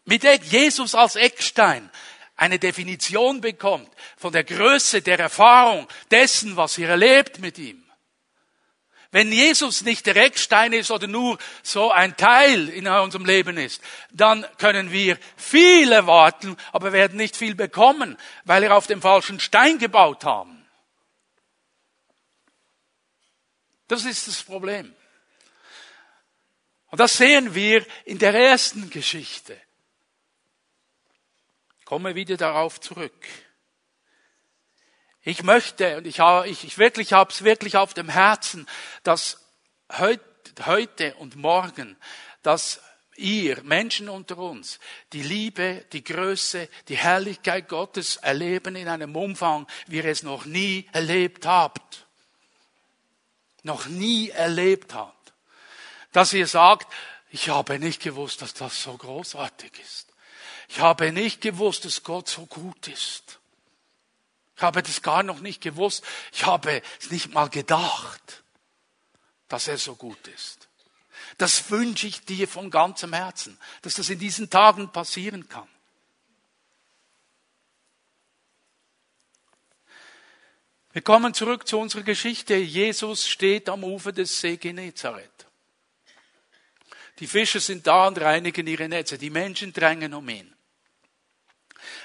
mit 0.04 0.24
Jesus 0.44 0.94
als 0.94 1.14
Eckstein 1.14 1.90
eine 2.34 2.58
Definition 2.58 3.40
bekommt 3.40 3.90
von 4.16 4.32
der 4.32 4.44
Größe 4.44 5.02
der 5.02 5.18
Erfahrung 5.18 5.86
dessen, 6.10 6.56
was 6.56 6.78
ihr 6.78 6.88
erlebt 6.88 7.38
mit 7.38 7.58
ihm. 7.58 7.84
Wenn 9.12 9.32
Jesus 9.32 9.82
nicht 9.82 10.06
der 10.06 10.16
Eckstein 10.16 10.72
ist 10.72 10.92
oder 10.92 11.08
nur 11.08 11.38
so 11.64 11.90
ein 11.90 12.16
Teil 12.16 12.68
in 12.68 12.86
unserem 12.86 13.24
Leben 13.24 13.56
ist, 13.56 13.82
dann 14.12 14.46
können 14.58 14.92
wir 14.92 15.18
viel 15.36 15.90
erwarten, 15.90 16.56
aber 16.70 16.92
werden 16.92 17.16
nicht 17.16 17.36
viel 17.36 17.56
bekommen, 17.56 18.16
weil 18.44 18.62
wir 18.62 18.76
auf 18.76 18.86
dem 18.86 19.02
falschen 19.02 19.40
Stein 19.40 19.78
gebaut 19.78 20.24
haben. 20.24 20.64
Das 23.88 24.04
ist 24.04 24.28
das 24.28 24.44
Problem. 24.44 24.94
Und 26.90 27.00
das 27.00 27.16
sehen 27.16 27.54
wir 27.56 27.84
in 28.04 28.18
der 28.18 28.34
ersten 28.34 28.90
Geschichte. 28.90 29.60
Ich 31.80 31.84
komme 31.84 32.14
wieder 32.14 32.36
darauf 32.36 32.80
zurück. 32.80 33.26
Ich 35.22 35.42
möchte, 35.42 35.98
und 35.98 36.06
ich, 36.06 36.18
ich, 36.46 36.64
ich 36.64 36.78
wirklich 36.78 37.12
habe 37.12 37.32
es 37.32 37.44
wirklich 37.44 37.76
auf 37.76 37.92
dem 37.92 38.08
Herzen, 38.08 38.66
dass 39.02 39.38
heute, 39.98 40.24
heute 40.64 41.14
und 41.16 41.36
morgen, 41.36 41.96
dass 42.42 42.80
ihr 43.16 43.62
Menschen 43.62 44.08
unter 44.08 44.38
uns 44.38 44.80
die 45.12 45.22
Liebe, 45.22 45.84
die 45.92 46.02
Größe, 46.02 46.68
die 46.88 46.96
Herrlichkeit 46.96 47.68
Gottes 47.68 48.16
erleben 48.16 48.76
in 48.76 48.88
einem 48.88 49.14
Umfang, 49.14 49.66
wie 49.86 49.98
ihr 49.98 50.06
es 50.06 50.22
noch 50.22 50.46
nie 50.46 50.88
erlebt 50.92 51.44
habt. 51.44 52.06
Noch 53.62 53.86
nie 53.86 54.30
erlebt 54.30 54.94
habt. 54.94 55.34
Dass 56.12 56.32
ihr 56.32 56.46
sagt, 56.46 56.90
ich 57.30 57.50
habe 57.50 57.78
nicht 57.78 58.02
gewusst, 58.02 58.40
dass 58.40 58.54
das 58.54 58.82
so 58.82 58.96
großartig 58.96 59.72
ist. 59.80 60.06
Ich 60.68 60.80
habe 60.80 61.12
nicht 61.12 61.42
gewusst, 61.42 61.84
dass 61.84 62.02
Gott 62.02 62.28
so 62.28 62.46
gut 62.46 62.88
ist. 62.88 63.39
Ich 64.60 64.62
habe 64.62 64.82
das 64.82 65.00
gar 65.00 65.22
noch 65.22 65.40
nicht 65.40 65.62
gewusst. 65.62 66.04
Ich 66.32 66.44
habe 66.44 66.82
es 67.00 67.10
nicht 67.10 67.32
mal 67.32 67.48
gedacht, 67.48 68.44
dass 69.48 69.68
er 69.68 69.78
so 69.78 69.94
gut 69.94 70.28
ist. 70.28 70.68
Das 71.38 71.70
wünsche 71.70 72.06
ich 72.06 72.26
dir 72.26 72.46
von 72.46 72.70
ganzem 72.70 73.14
Herzen, 73.14 73.58
dass 73.80 73.94
das 73.94 74.10
in 74.10 74.18
diesen 74.18 74.50
Tagen 74.50 74.92
passieren 74.92 75.48
kann. 75.48 75.66
Wir 80.92 81.00
kommen 81.00 81.32
zurück 81.32 81.66
zu 81.66 81.78
unserer 81.78 82.02
Geschichte. 82.02 82.56
Jesus 82.56 83.26
steht 83.26 83.70
am 83.70 83.82
Ufer 83.82 84.12
des 84.12 84.42
See 84.42 84.58
Genezareth. 84.58 85.46
Die 87.18 87.26
Fischer 87.26 87.60
sind 87.60 87.86
da 87.86 88.08
und 88.08 88.20
reinigen 88.20 88.66
ihre 88.66 88.90
Netze. 88.90 89.16
Die 89.16 89.30
Menschen 89.30 89.72
drängen 89.72 90.12
um 90.12 90.28
ihn. 90.28 90.54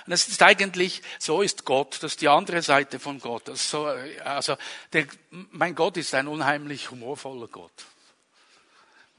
Und 0.05 0.13
es 0.13 0.27
ist 0.27 0.41
eigentlich, 0.41 1.01
so 1.19 1.41
ist 1.41 1.65
Gott, 1.65 1.97
das 2.01 2.13
ist 2.13 2.21
die 2.21 2.29
andere 2.29 2.61
Seite 2.61 2.99
von 2.99 3.19
Gott. 3.19 3.49
Also, 3.49 3.87
also 4.23 4.55
der, 4.93 5.07
mein 5.51 5.75
Gott 5.75 5.97
ist 5.97 6.13
ein 6.13 6.27
unheimlich 6.27 6.91
humorvoller 6.91 7.47
Gott. 7.47 7.85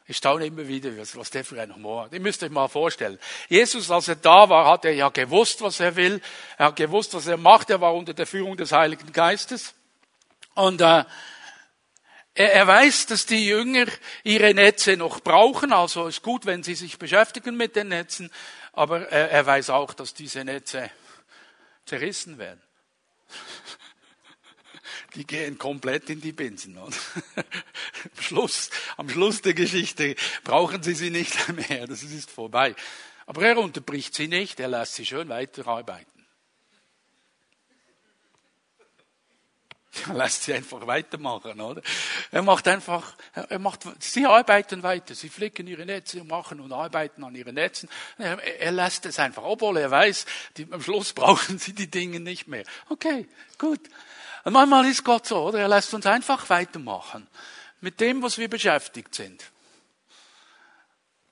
Ich 0.09 0.19
staune 0.19 0.47
immer 0.47 0.69
wieder, 0.69 0.91
was 0.97 1.31
der 1.31 1.45
für 1.45 1.61
ein 1.61 1.75
Humor 1.75 2.05
hat. 2.05 2.13
Ihr 2.13 2.21
müsst 2.21 2.43
euch 2.45 2.51
mal 2.51 2.69
vorstellen. 2.69 3.19
Jesus, 3.49 3.91
als 3.91 4.07
er 4.07 4.15
da 4.15 4.49
war, 4.49 4.71
hat 4.71 4.85
er 4.85 4.93
ja 4.93 5.09
gewusst, 5.09 5.63
was 5.63 5.81
er 5.81 5.97
will. 5.97 6.21
Er 6.59 6.67
hat 6.67 6.77
gewusst, 6.77 7.13
was 7.15 7.27
er 7.27 7.37
macht. 7.37 7.71
Er 7.71 7.81
war 7.81 7.93
unter 7.93 8.15
der 8.15 8.27
Führung 8.27 8.57
des 8.57 8.71
Heiligen 8.71 9.13
Geistes. 9.13 9.75
Und 10.55 10.81
äh, 10.81 11.05
er, 12.35 12.53
er 12.53 12.67
weiß, 12.69 13.07
dass 13.07 13.27
die 13.27 13.47
Jünger 13.47 13.87
ihre 14.23 14.55
Netze 14.55 14.97
noch 14.97 15.21
brauchen. 15.21 15.73
Also 15.73 16.07
ist 16.07 16.23
gut, 16.23 16.47
wenn 16.47 16.63
sie 16.63 16.77
sich 16.77 16.99
beschäftigen 16.99 17.57
mit 17.57 17.75
den 17.75 17.89
Netzen. 17.89 18.31
Aber 18.77 19.09
er, 19.09 19.31
er 19.31 19.47
weiß 19.47 19.71
auch, 19.71 19.95
dass 19.95 20.13
diese 20.13 20.45
Netze 20.45 20.91
zerrissen 21.87 22.39
werden. 22.39 22.61
Die 25.15 25.27
gehen 25.27 25.57
komplett 25.57 26.11
in 26.11 26.21
die 26.21 26.33
Binsen. 26.33 26.77
Und 26.77 26.95
am, 27.37 28.23
Schluss, 28.23 28.71
am 28.99 29.09
Schluss 29.09 29.41
der 29.41 29.55
Geschichte 29.55 30.15
brauchen 30.45 30.83
sie 30.83 30.95
sie 30.95 31.11
nicht 31.11 31.49
mehr. 31.49 31.87
Das 31.87 32.03
ist 32.03 32.31
vorbei. 32.31 32.77
Aber 33.25 33.47
er 33.47 33.57
unterbricht 33.57 34.15
sie 34.15 34.29
nicht. 34.29 34.61
Er 34.61 34.69
lässt 34.69 34.95
sie 34.95 35.07
schön 35.07 35.31
weiterarbeiten. 35.31 36.16
Er 40.09 40.15
lässt 40.15 40.43
sie 40.43 40.55
einfach 40.55 40.87
weitermachen, 40.87 41.61
oder? 41.61 41.83
Er 42.31 42.43
macht 42.43 42.69
einfach, 42.69 43.15
er 43.33 43.59
macht, 43.59 43.83
sie 44.03 44.27
arbeiten 44.27 44.83
weiter, 44.83 45.15
sie 45.15 45.29
flicken 45.29 45.67
ihre 45.67 45.87
Netze 45.87 46.21
und 46.21 46.29
machen 46.29 46.61
und 46.61 46.73
arbeiten 46.73 47.25
an 47.25 47.35
ihren 47.35 47.55
Netzen. 47.55 47.89
Er, 48.19 48.43
er 48.43 48.73
lässt 48.73 49.07
es 49.07 49.19
einfach, 49.19 49.43
obwohl 49.43 49.79
er 49.79 49.91
weiß, 49.91 50.27
die, 50.57 50.67
am 50.71 50.83
Schluss 50.83 51.13
brauchen 51.15 51.59
sie 51.59 51.73
die 51.73 51.91
Dinge 51.91 52.21
nicht 52.21 52.49
mehr. 52.49 52.65
Okay, 52.89 53.29
gut. 53.59 53.81
Und 54.45 54.53
manchmal 54.53 54.87
ist 54.87 55.05
Gott 55.05 55.27
so, 55.27 55.49
oder? 55.49 55.61
Er 55.61 55.69
lässt 55.69 55.93
uns 55.93 56.07
einfach 56.07 56.49
weitermachen. 56.51 57.27
Mit 57.81 58.01
dem, 58.01 58.23
was 58.23 58.39
wir 58.39 58.49
beschäftigt 58.49 59.15
sind. 59.15 59.51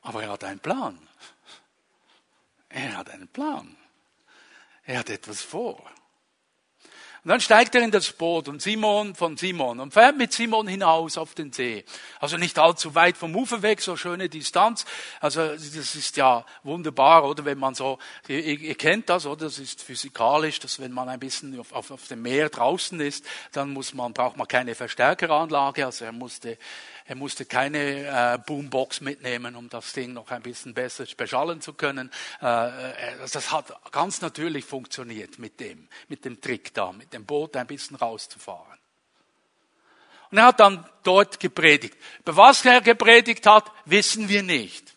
Aber 0.03 0.23
er 0.23 0.31
hat 0.31 0.45
einen 0.45 0.61
Plan. 0.61 0.99
Er 2.69 2.97
hat 2.97 3.11
einen 3.11 3.29
Plan. 3.29 3.77
Er 4.85 4.99
hat 4.99 5.11
etwas 5.11 5.43
vor. 5.43 5.91
Und 7.25 7.31
dann 7.31 7.41
steigt 7.41 7.75
er 7.75 7.81
in 7.81 7.91
das 7.91 8.13
Boot 8.13 8.49
und 8.49 8.61
Simon 8.61 9.15
von 9.15 9.39
Simon 9.39 9.81
und 9.81 9.95
fährt 9.95 10.19
mit 10.19 10.35
Simon 10.35 10.69
hinaus 10.69 11.17
auf 11.17 11.35
den 11.35 11.53
See. 11.53 11.83
Also 12.21 12.37
nicht 12.37 12.59
allzu 12.59 12.95
weit 12.95 13.17
vom 13.17 13.35
Ufer 13.35 13.63
weg, 13.63 13.81
so 13.81 13.97
schöne 13.97 14.29
Distanz. 14.29 14.85
Also 15.21 15.41
das 15.49 15.95
ist 15.95 16.19
ja 16.19 16.45
wunderbar, 16.65 17.25
oder 17.25 17.47
wenn 17.47 17.57
man 17.57 17.75
so, 17.75 17.99
ihr, 18.29 18.45
ihr 18.45 18.75
kennt 18.75 19.09
das, 19.09 19.25
oder? 19.25 19.47
Das 19.47 19.59
ist 19.59 19.83
physikalisch, 19.83 20.61
dass 20.61 20.81
wenn 20.81 20.93
man 20.93 21.09
ein 21.09 21.19
bisschen 21.19 21.59
auf, 21.59 21.73
auf, 21.73 21.91
auf 21.93 22.09
dem 22.09 22.21
Meer 22.21 22.51
draußen 22.51 23.01
ist, 23.01 23.25
dann 23.53 23.73
muss 23.73 23.95
man, 23.95 24.13
braucht 24.13 24.37
man 24.37 24.47
keine 24.47 24.75
Verstärkeranlage. 24.75 25.87
Also 25.87 26.05
er 26.05 26.13
musste 26.13 26.59
er 27.07 27.17
musste 27.17 27.45
keine 27.45 28.35
äh, 28.35 28.39
Boombox 28.47 29.03
mitnehmen, 29.03 29.57
um 29.57 29.69
das 29.69 29.93
Ding 29.93 30.15
noch 30.15 30.31
ein 30.31 30.43
bisschen 30.43 30.73
besser 30.73 31.05
beschallen 31.17 31.61
zu 31.61 31.75
können. 31.75 32.11
Äh, 32.41 32.47
äh, 32.93 33.17
das 33.21 33.53
hat 33.53 33.75
ganz 33.93 34.23
natürlich 34.23 34.65
funktioniert 34.65 35.39
mit 35.39 35.61
dem, 35.61 35.89
mit 36.09 36.25
dem 36.25 36.41
Trick 36.41 36.73
da, 36.73 36.93
mit 36.93 37.13
dem 37.13 37.27
Boot 37.27 37.57
ein 37.57 37.67
bisschen 37.67 37.97
rauszufahren. 37.97 38.79
Und 40.31 40.39
er 40.39 40.47
hat 40.47 40.61
dann 40.61 40.89
dort 41.03 41.39
gepredigt. 41.41 41.97
Über 42.21 42.37
was 42.37 42.65
er 42.65 42.81
gepredigt 42.81 43.47
hat, 43.47 43.71
wissen 43.85 44.31
wir 44.31 44.43
nicht. 44.43 44.95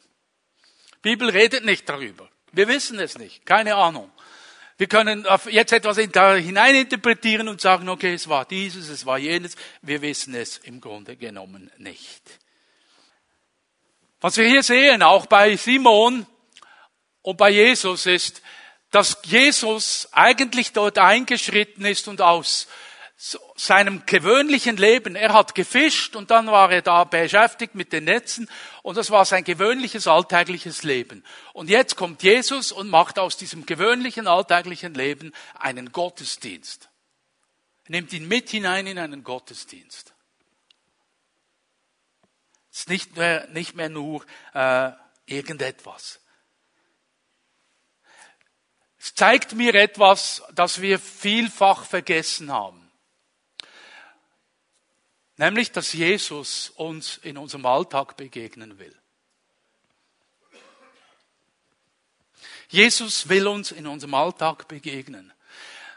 Die 0.95 1.09
Bibel 1.09 1.29
redet 1.29 1.65
nicht 1.65 1.89
darüber. 1.89 2.29
Wir 2.53 2.69
wissen 2.69 2.99
es 2.99 3.17
nicht. 3.17 3.45
Keine 3.45 3.75
Ahnung. 3.75 4.09
Wir 4.77 4.87
können 4.87 5.25
jetzt 5.49 5.73
etwas 5.73 5.97
da 6.11 6.35
hineininterpretieren 6.35 7.47
und 7.47 7.59
sagen, 7.59 7.89
okay, 7.89 8.13
es 8.13 8.27
war 8.27 8.45
dieses, 8.45 8.89
es 8.89 9.05
war 9.07 9.17
jenes. 9.17 9.55
Wir 9.81 10.01
wissen 10.01 10.35
es 10.35 10.57
im 10.59 10.79
Grunde 10.81 11.15
genommen 11.15 11.71
nicht. 11.77 12.21
Was 14.21 14.37
wir 14.37 14.47
hier 14.47 14.61
sehen, 14.61 15.01
auch 15.01 15.25
bei 15.25 15.55
Simon 15.55 16.27
und 17.23 17.37
bei 17.37 17.49
Jesus, 17.49 18.05
ist, 18.05 18.41
dass 18.91 19.17
Jesus 19.25 20.09
eigentlich 20.11 20.73
dort 20.73 20.97
eingeschritten 20.99 21.83
ist 21.85 22.07
und 22.07 22.21
aus 22.21 22.67
seinem 23.17 24.05
gewöhnlichen 24.05 24.77
Leben. 24.77 25.15
Er 25.15 25.33
hat 25.33 25.55
gefischt 25.55 26.15
und 26.15 26.29
dann 26.29 26.47
war 26.47 26.71
er 26.71 26.83
da 26.83 27.03
beschäftigt 27.03 27.73
mit 27.73 27.91
den 27.91 28.03
Netzen 28.03 28.47
und 28.83 28.95
das 28.95 29.09
war 29.09 29.25
sein 29.25 29.43
gewöhnliches 29.43 30.05
alltägliches 30.07 30.83
Leben. 30.83 31.23
Und 31.53 31.69
jetzt 31.69 31.95
kommt 31.95 32.21
Jesus 32.21 32.71
und 32.71 32.89
macht 32.89 33.17
aus 33.17 33.35
diesem 33.35 33.65
gewöhnlichen 33.65 34.27
alltäglichen 34.27 34.93
Leben 34.93 35.33
einen 35.55 35.91
Gottesdienst. 35.91 36.89
Er 37.85 37.91
nimmt 37.91 38.13
ihn 38.13 38.27
mit 38.27 38.49
hinein 38.49 38.85
in 38.85 38.99
einen 38.99 39.23
Gottesdienst. 39.23 40.13
Es 42.71 42.81
ist 42.81 42.89
nicht 42.89 43.17
mehr, 43.17 43.47
nicht 43.47 43.75
mehr 43.75 43.89
nur 43.89 44.23
äh, 44.53 44.91
irgendetwas. 45.25 46.19
Es 48.99 49.15
zeigt 49.15 49.53
mir 49.53 49.73
etwas, 49.73 50.43
das 50.53 50.81
wir 50.81 50.99
vielfach 50.99 51.83
vergessen 51.85 52.51
haben. 52.51 52.86
Nämlich, 55.37 55.71
dass 55.71 55.93
Jesus 55.93 56.71
uns 56.75 57.19
in 57.21 57.37
unserem 57.37 57.65
Alltag 57.65 58.17
begegnen 58.17 58.79
will. 58.79 58.95
Jesus 62.69 63.29
will 63.29 63.47
uns 63.47 63.71
in 63.71 63.87
unserem 63.87 64.15
Alltag 64.15 64.67
begegnen. 64.67 65.31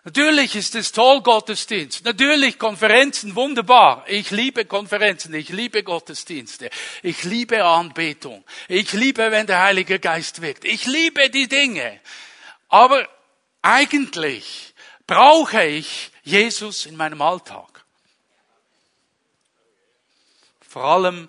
Natürlich 0.04 0.56
ist 0.56 0.74
es 0.76 0.92
toll, 0.92 1.20
Gottesdienst. 1.22 2.04
Natürlich 2.04 2.58
Konferenzen, 2.58 3.34
wunderbar. 3.34 4.04
Ich 4.08 4.30
liebe 4.30 4.64
Konferenzen, 4.64 5.34
ich 5.34 5.50
liebe 5.50 5.82
Gottesdienste. 5.82 6.70
Ich 7.02 7.24
liebe 7.24 7.64
Anbetung. 7.64 8.44
Ich 8.68 8.92
liebe, 8.92 9.30
wenn 9.30 9.46
der 9.46 9.62
Heilige 9.62 9.98
Geist 9.98 10.40
wirkt. 10.40 10.64
Ich 10.64 10.86
liebe 10.86 11.28
die 11.28 11.48
Dinge. 11.48 12.00
Aber 12.68 13.06
eigentlich 13.60 14.74
brauche 15.06 15.64
ich 15.64 16.12
Jesus 16.22 16.86
in 16.86 16.96
meinem 16.96 17.20
Alltag. 17.20 17.79
Vor 20.70 20.84
allem, 20.84 21.28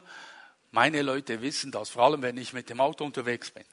meine 0.70 1.02
Leute 1.02 1.42
wissen 1.42 1.72
das, 1.72 1.90
vor 1.90 2.04
allem 2.04 2.22
wenn 2.22 2.38
ich 2.38 2.54
mit 2.54 2.70
dem 2.70 2.80
Auto 2.80 3.04
unterwegs 3.04 3.50
bin. 3.50 3.66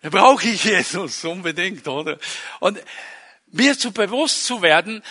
Da 0.00 0.08
brauche 0.08 0.48
ich 0.48 0.64
Jesus 0.64 1.22
unbedingt, 1.26 1.86
oder? 1.86 2.18
Und 2.60 2.82
mir 3.48 3.78
zu 3.78 3.92
bewusst 3.92 4.46
zu 4.46 4.62
werden, 4.62 5.02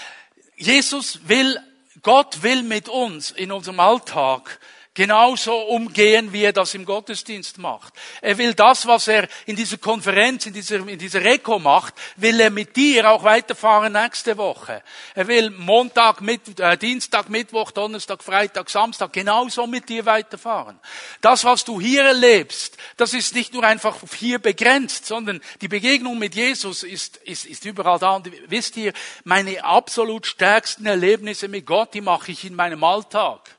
Jesus 0.56 1.28
will, 1.28 1.60
Gott 2.02 2.42
will 2.42 2.64
mit 2.64 2.90
uns 2.90 3.30
in 3.30 3.52
unserem 3.52 3.80
Alltag 3.80 4.60
genauso 4.94 5.56
umgehen, 5.56 6.34
wie 6.34 6.44
er 6.44 6.54
das 6.54 6.76
im 6.76 6.86
Gottesdienst 6.86 7.58
macht. 7.58 7.94
Er 8.22 8.38
will 8.38 8.54
das, 8.54 8.86
was 8.86 9.08
er 9.08 9.28
in 9.46 9.56
dieser 9.56 9.78
Konferenz, 9.78 10.46
in 10.46 10.54
dieser, 10.54 10.88
in 10.88 11.00
dieser 11.00 11.24
Reko 11.24 11.58
macht, 11.58 11.96
will 12.16 12.40
er 12.40 12.52
mit 12.52 12.76
dir 12.76 13.10
auch 13.10 13.24
weiterfahren 13.24 13.94
nächste 13.94 14.38
Woche. 14.38 14.84
Er 15.16 15.28
will 15.28 15.50
Montag, 15.50 16.22
mit, 16.22 16.60
äh, 16.60 16.78
Dienstag, 16.78 17.30
Mittwoch, 17.30 17.72
Donnerstag, 17.72 18.24
Freitag, 18.24 18.70
Samstag 18.70 19.12
genauso 19.14 19.66
mit 19.66 19.90
dir 19.90 20.06
weiterfahren. 20.06 20.80
Das, 21.22 21.44
was 21.44 21.66
du 21.66 21.82
hier 21.82 22.04
erlebst, 22.04 22.78
das 22.98 23.14
ist 23.14 23.34
nicht 23.34 23.54
nur 23.54 23.64
einfach 23.64 23.98
hier 24.16 24.38
begrenzt, 24.38 25.08
sondern 25.08 25.42
die 25.62 25.68
Begegnung 25.68 26.20
mit 26.20 26.36
Jesus 26.36 26.84
ist, 26.84 27.18
ist, 27.18 27.46
ist 27.46 27.66
überall 27.66 27.98
da. 27.98 28.16
Und 28.16 28.30
wisst 28.48 28.78
ihr, 28.78 28.94
meine 29.24 29.64
absolut 29.64 30.28
stärksten 30.28 30.86
Erlebnisse 30.86 31.48
mit 31.48 31.66
Gott, 31.66 31.96
die 31.96 32.02
mache 32.02 32.32
ich 32.32 32.46
in 32.46 32.56
meinem 32.56 32.84
Alltag 32.84 33.58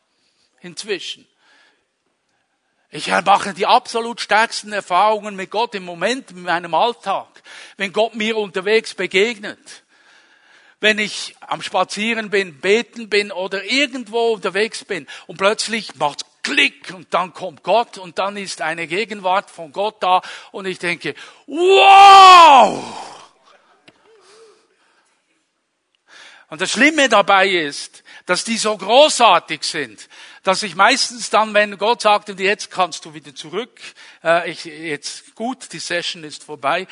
inzwischen. 0.64 1.27
Ich 2.90 3.09
mache 3.09 3.55
die 3.55 3.66
absolut 3.66 4.20
stärksten 4.20 4.72
Erfahrungen 4.72 5.35
mit 5.35 5.50
Gott 5.50 5.74
im 5.74 5.85
Moment 5.85 6.31
in 6.31 6.42
meinem 6.42 6.74
Alltag, 6.74 7.27
wenn 7.77 7.92
Gott 7.92 8.14
mir 8.14 8.37
unterwegs 8.37 8.94
begegnet. 8.94 9.83
Wenn 10.79 10.98
ich 10.98 11.35
am 11.40 11.61
Spazieren 11.61 12.31
bin, 12.31 12.61
beten 12.61 13.09
bin 13.09 13.33
oder 13.33 13.64
irgendwo 13.64 14.35
unterwegs 14.35 14.85
bin 14.85 15.09
und 15.27 15.38
plötzlich 15.38 15.96
macht's 15.96 16.24
Klick 16.44 16.92
und 16.94 17.12
dann 17.14 17.33
kommt 17.33 17.62
Gott 17.62 17.96
und 17.96 18.18
dann 18.18 18.37
ist 18.37 18.61
eine 18.61 18.87
Gegenwart 18.87 19.50
von 19.50 19.72
Gott 19.72 20.03
da 20.03 20.20
und 20.53 20.66
ich 20.66 20.79
denke, 20.79 21.14
wow! 21.46 22.85
Und 26.50 26.61
das 26.61 26.70
Schlimme 26.70 27.09
dabei 27.09 27.48
ist, 27.48 28.05
dass 28.27 28.44
die 28.44 28.59
so 28.59 28.77
großartig 28.77 29.64
sind, 29.64 30.09
dass 30.44 30.62
ich 30.62 30.76
meistens 30.76 31.30
dann, 31.30 31.54
wenn 31.54 31.76
Gott 31.78 32.02
sagt, 32.02 32.28
und 32.28 32.38
jetzt 32.38 32.70
kannst 32.70 33.04
du 33.07 33.14
wieder 33.14 33.35
zurück, 33.35 33.80
äh, 34.22 34.50
ich, 34.50 34.66
jetzt 34.66 35.35
gut, 35.35 35.72
die 35.72 35.78
Session 35.78 36.22
ist 36.22 36.44
vorbei, 36.44 36.87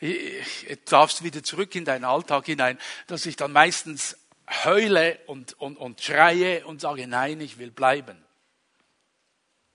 jetzt 0.00 0.90
darfst 0.90 1.22
wieder 1.22 1.42
zurück 1.42 1.74
in 1.74 1.84
deinen 1.84 2.04
Alltag 2.04 2.46
hinein, 2.46 2.78
dass 3.06 3.26
ich 3.26 3.36
dann 3.36 3.52
meistens 3.52 4.16
heule 4.64 5.20
und, 5.26 5.52
und, 5.60 5.76
und 5.76 6.00
schreie 6.00 6.64
und 6.66 6.80
sage, 6.80 7.06
nein, 7.06 7.40
ich 7.42 7.58
will 7.58 7.70
bleiben. 7.70 8.16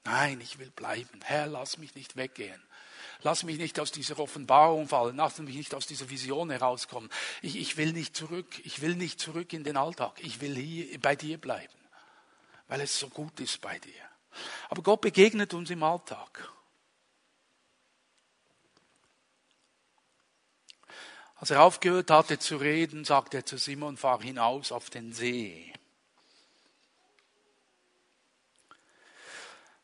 Nein, 0.03 0.41
ich 0.41 0.57
will 0.57 0.71
bleiben. 0.71 1.21
Herr, 1.23 1.47
lass 1.47 1.77
mich 1.77 1.93
nicht 1.95 2.15
weggehen. 2.15 2.61
Lass 3.21 3.43
mich 3.43 3.57
nicht 3.57 3.79
aus 3.79 3.91
dieser 3.91 4.19
Offenbarung 4.19 4.87
fallen. 4.87 5.15
Lass 5.17 5.39
mich 5.39 5.55
nicht 5.55 5.73
aus 5.73 5.87
dieser 5.87 6.09
Vision 6.09 6.49
herauskommen. 6.49 7.09
Ich, 7.41 7.57
ich 7.57 7.77
will 7.77 7.91
nicht 7.91 8.15
zurück. 8.15 8.47
Ich 8.63 8.81
will 8.81 8.95
nicht 8.95 9.19
zurück 9.19 9.53
in 9.53 9.63
den 9.63 9.77
Alltag. 9.77 10.13
Ich 10.19 10.41
will 10.41 10.55
hier 10.55 10.99
bei 10.99 11.15
dir 11.15 11.39
bleiben 11.39 11.84
weil 12.67 12.81
es 12.81 12.99
so 12.99 13.09
gut 13.09 13.39
ist 13.39 13.61
bei 13.61 13.77
dir. 13.79 13.93
Aber 14.69 14.81
Gott 14.81 15.01
begegnet 15.01 15.53
uns 15.53 15.69
im 15.69 15.83
Alltag. 15.83 16.51
Als 21.35 21.51
er 21.51 21.61
aufgehört 21.61 22.09
hatte 22.11 22.39
zu 22.39 22.57
reden, 22.57 23.05
sagte 23.05 23.37
er 23.37 23.45
zu 23.45 23.57
Simon, 23.57 23.97
fahr 23.97 24.21
hinaus 24.21 24.71
auf 24.71 24.89
den 24.89 25.13
See. 25.13 25.73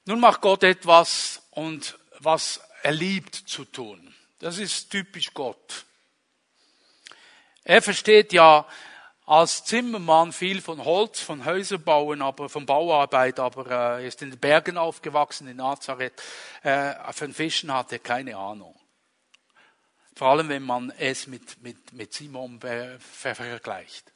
Nun 0.05 0.19
macht 0.19 0.41
Gott 0.41 0.63
etwas 0.63 1.43
und 1.51 1.99
was 2.19 2.61
er 2.83 2.93
liebt 2.93 3.35
zu 3.35 3.65
tun. 3.65 4.15
Das 4.39 4.57
ist 4.57 4.89
typisch 4.89 5.33
Gott. 5.33 5.85
Er 7.63 7.81
versteht 7.81 8.33
ja 8.33 8.67
als 9.25 9.63
Zimmermann 9.65 10.33
viel 10.33 10.61
von 10.61 10.83
Holz, 10.83 11.19
von 11.19 11.45
Häuserbauen, 11.45 12.21
aber 12.21 12.49
von 12.49 12.65
Bauarbeit, 12.65 13.39
aber 13.39 13.67
äh, 13.67 14.01
er 14.01 14.07
ist 14.07 14.21
in 14.21 14.31
den 14.31 14.39
Bergen 14.39 14.77
aufgewachsen 14.77 15.47
in 15.47 15.57
Nazareth. 15.57 16.21
Äh, 16.63 16.93
von 17.13 17.33
Fischen 17.33 17.73
hat 17.73 17.91
er 17.91 17.99
keine 17.99 18.35
Ahnung. 18.35 18.75
Vor 20.15 20.27
allem, 20.29 20.49
wenn 20.49 20.63
man 20.63 20.91
es 20.97 21.27
mit, 21.27 21.61
mit, 21.63 21.93
mit 21.93 22.13
Simon 22.13 22.59
vergleicht. 22.99 24.11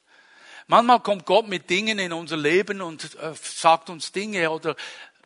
Manchmal 0.66 1.00
kommt 1.00 1.26
Gott 1.26 1.48
mit 1.48 1.70
Dingen 1.70 1.98
in 1.98 2.12
unser 2.12 2.36
Leben 2.36 2.80
und 2.80 3.14
äh, 3.16 3.34
sagt 3.34 3.88
uns 3.88 4.12
Dinge 4.12 4.50
oder 4.50 4.74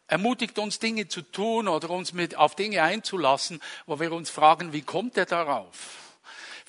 ermutigt 0.06 0.58
uns 0.58 0.78
Dinge 0.78 1.08
zu 1.08 1.22
tun 1.22 1.68
oder 1.68 1.90
uns 1.90 2.12
mit, 2.12 2.36
auf 2.36 2.54
Dinge 2.54 2.82
einzulassen, 2.82 3.60
wo 3.86 3.98
wir 3.98 4.12
uns 4.12 4.28
fragen, 4.28 4.72
wie 4.72 4.82
kommt 4.82 5.16
er 5.16 5.26
darauf? 5.26 6.09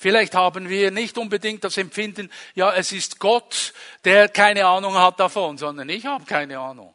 Vielleicht 0.02 0.34
haben 0.34 0.68
wir 0.68 0.90
nicht 0.90 1.16
unbedingt 1.16 1.62
das 1.62 1.76
Empfinden, 1.76 2.28
ja, 2.56 2.74
es 2.74 2.90
ist 2.90 3.20
Gott, 3.20 3.72
der 4.02 4.28
keine 4.28 4.66
Ahnung 4.66 4.96
hat 4.98 5.20
davon, 5.20 5.58
sondern 5.58 5.88
ich 5.88 6.06
habe 6.06 6.24
keine 6.24 6.58
Ahnung. 6.58 6.92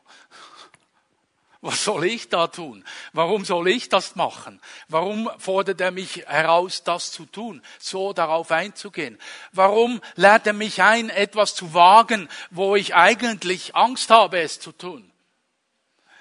Was 1.61 1.85
soll 1.85 2.03
ich 2.03 2.27
da 2.27 2.47
tun? 2.47 2.83
Warum 3.13 3.45
soll 3.45 3.69
ich 3.69 3.87
das 3.87 4.17
machen? 4.17 4.59
Warum 4.89 5.29
fordert 5.37 5.79
er 5.79 5.91
mich 5.91 6.25
heraus, 6.27 6.83
das 6.83 7.13
zu 7.13 7.25
tun, 7.25 7.61
so 7.79 8.11
darauf 8.11 8.51
einzugehen? 8.51 9.17
Warum 9.53 10.01
lädt 10.15 10.45
er 10.45 10.51
mich 10.51 10.81
ein, 10.81 11.09
etwas 11.09 11.55
zu 11.55 11.73
wagen, 11.73 12.27
wo 12.51 12.75
ich 12.75 12.93
eigentlich 12.93 13.73
Angst 13.73 14.09
habe, 14.09 14.41
es 14.41 14.59
zu 14.59 14.73
tun? 14.73 15.09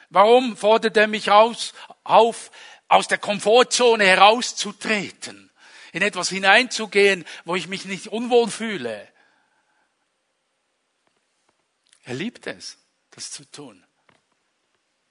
Warum 0.08 0.56
fordert 0.56 0.96
er 0.96 1.08
mich 1.08 1.32
aus, 1.32 1.74
auf, 2.04 2.52
aus 2.86 3.08
der 3.08 3.18
Komfortzone 3.18 4.06
herauszutreten? 4.06 5.45
In 5.96 6.02
etwas 6.02 6.28
hineinzugehen, 6.28 7.24
wo 7.46 7.56
ich 7.56 7.68
mich 7.68 7.86
nicht 7.86 8.08
unwohl 8.08 8.50
fühle. 8.50 9.08
Er 12.04 12.12
liebt 12.12 12.46
es, 12.46 12.76
das 13.12 13.30
zu 13.30 13.50
tun. 13.50 13.82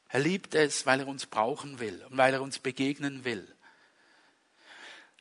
Er 0.10 0.19
liebt 0.19 0.54
es, 0.54 0.86
weil 0.86 1.00
er 1.00 1.08
uns 1.08 1.26
brauchen 1.26 1.80
will 1.80 2.06
und 2.08 2.17
weil 2.17 2.36
er 2.36 2.43
uns 2.43 2.60
begegnen 2.60 3.26
will. 3.26 3.52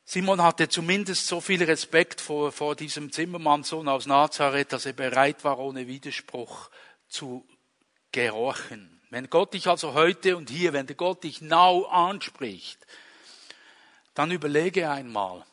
Simon 0.04 0.42
hatte 0.42 0.68
zumindest 0.68 1.28
so 1.28 1.40
viel 1.40 1.62
Respekt 1.62 2.20
vor, 2.20 2.52
vor 2.52 2.76
diesem 2.76 3.10
Zimmermannssohn 3.10 3.88
aus 3.88 4.04
Nazareth, 4.04 4.70
dass 4.70 4.84
er 4.84 4.92
bereit 4.92 5.44
war, 5.44 5.58
ohne 5.58 5.86
Widerspruch 5.86 6.68
zu 7.08 7.48
gehorchen. 8.12 9.00
Wenn 9.08 9.30
Gott 9.30 9.54
dich 9.54 9.66
also 9.66 9.94
heute 9.94 10.36
und 10.36 10.50
hier, 10.50 10.74
wenn 10.74 10.86
der 10.86 10.96
Gott 10.96 11.24
dich 11.24 11.40
now 11.40 11.86
anspricht, 11.86 12.86
dann 14.12 14.30
überlege 14.30 14.90
einmal, 14.90 15.46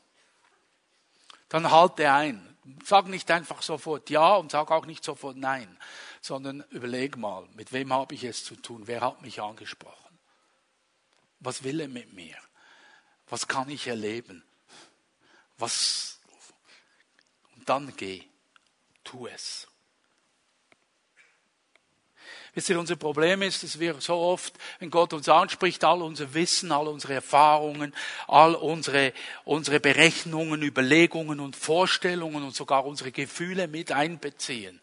dann 1.52 1.70
halte 1.70 2.10
ein. 2.10 2.48
Sag 2.86 3.08
nicht 3.08 3.30
einfach 3.30 3.62
sofort 3.62 4.10
Ja 4.10 4.36
und 4.36 4.52
sag 4.52 4.72
auch 4.72 4.86
nicht 4.86 5.04
sofort 5.04 5.36
Nein, 5.36 5.78
sondern 6.22 6.62
überleg 6.70 7.18
mal, 7.18 7.46
mit 7.56 7.74
wem 7.74 7.92
habe 7.92 8.16
ich 8.16 8.24
es 8.24 8.46
zu 8.46 8.56
tun? 8.56 8.84
Wer 8.86 9.02
hat 9.02 9.22
mich 9.22 9.42
angesprochen? 9.42 10.18
Was 11.40 11.64
will 11.64 11.82
er 11.82 11.90
mit 11.90 12.14
mir? 12.14 12.38
Was 13.28 13.50
kann 13.50 13.70
ich 13.70 13.88
erleben? 13.88 14.46
Was? 15.58 16.22
Und 17.56 17.68
dann 17.68 17.94
geh, 17.98 18.24
tu 19.04 19.28
es. 19.28 19.68
Wisst 22.54 22.70
ihr, 22.70 22.78
unser 22.78 22.98
Problem 22.98 23.42
ist, 23.44 23.64
dass 23.64 23.80
wir 23.80 23.96
so 24.02 24.16
oft, 24.16 24.54
wenn 24.80 24.90
Gott 24.90 25.14
uns 25.14 25.30
anspricht, 25.30 25.86
all 25.86 26.02
unser 26.02 26.34
Wissen, 26.34 26.74
all 26.74 26.90
unsere 26.90 27.14
Erfahrungen, 27.14 27.94
all 28.28 28.56
unsere, 28.56 29.14
unsere 29.46 29.80
Berechnungen, 29.80 30.62
Überlegungen 30.62 31.40
und 31.40 31.56
Vorstellungen 31.56 32.44
und 32.44 32.54
sogar 32.54 32.86
unsere 32.86 33.14
Gefühle 33.14 33.70
mit 33.70 33.94
einbeziehen. 33.94 34.82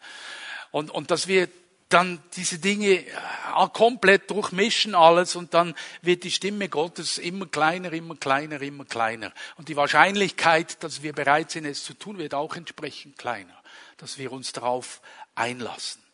Und, 0.71 0.89
und 0.89 1.11
dass 1.11 1.27
wir 1.27 1.47
dann 1.89 2.21
diese 2.35 2.59
Dinge 2.59 3.05
äh, 3.05 3.67
komplett 3.73 4.29
durchmischen 4.31 4.95
alles 4.95 5.35
und 5.35 5.53
dann 5.53 5.75
wird 6.01 6.23
die 6.23 6.31
Stimme 6.31 6.69
Gottes 6.69 7.17
immer 7.17 7.47
kleiner, 7.47 7.91
immer 7.93 8.15
kleiner, 8.15 8.61
immer 8.61 8.85
kleiner. 8.85 9.31
Und 9.57 9.69
die 9.69 9.75
Wahrscheinlichkeit, 9.75 10.83
dass 10.83 11.03
wir 11.03 11.13
bereit 11.13 11.51
sind, 11.51 11.65
es 11.65 11.83
zu 11.83 11.95
tun, 11.95 12.17
wird 12.19 12.33
auch 12.33 12.55
entsprechend 12.55 13.17
kleiner, 13.17 13.57
dass 13.97 14.17
wir 14.17 14.31
uns 14.31 14.53
darauf 14.53 15.01
einlassen. 15.35 16.08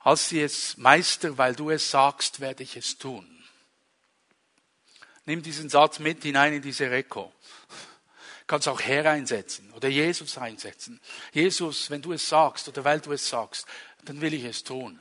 Als 0.00 0.28
sie 0.28 0.40
es, 0.40 0.76
Meister, 0.76 1.36
weil 1.38 1.54
du 1.54 1.70
es 1.70 1.90
sagst, 1.90 2.40
werde 2.40 2.62
ich 2.62 2.76
es 2.76 2.98
tun. 2.98 3.26
Nimm 5.26 5.42
diesen 5.42 5.68
Satz 5.68 5.98
mit 5.98 6.22
hinein 6.22 6.54
in 6.54 6.62
diese 6.62 6.90
Reko. 6.90 7.32
Kannst 8.46 8.66
auch 8.66 8.80
Herr 8.80 9.08
einsetzen 9.08 9.72
oder 9.72 9.88
Jesus 9.88 10.36
einsetzen. 10.38 11.00
Jesus, 11.32 11.90
wenn 11.90 12.02
du 12.02 12.12
es 12.12 12.28
sagst 12.28 12.66
oder 12.68 12.82
weil 12.82 13.00
du 13.00 13.12
es 13.12 13.28
sagst, 13.28 13.66
dann 14.04 14.20
will 14.20 14.34
ich 14.34 14.44
es 14.44 14.64
tun. 14.64 15.00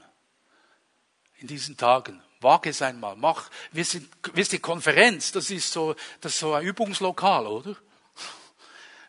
In 1.38 1.48
diesen 1.48 1.78
Tagen. 1.78 2.22
Wage 2.42 2.70
es 2.70 2.82
einmal. 2.82 3.16
Mach, 3.16 3.50
wir 3.72 3.84
sind, 3.84 4.10
wisst 4.34 4.54
ihr, 4.54 4.62
Konferenz, 4.62 5.32
das 5.32 5.50
ist 5.50 5.72
so, 5.72 5.96
das 6.22 6.34
ist 6.34 6.40
so 6.40 6.54
ein 6.54 6.66
Übungslokal, 6.66 7.48
oder? 7.48 7.76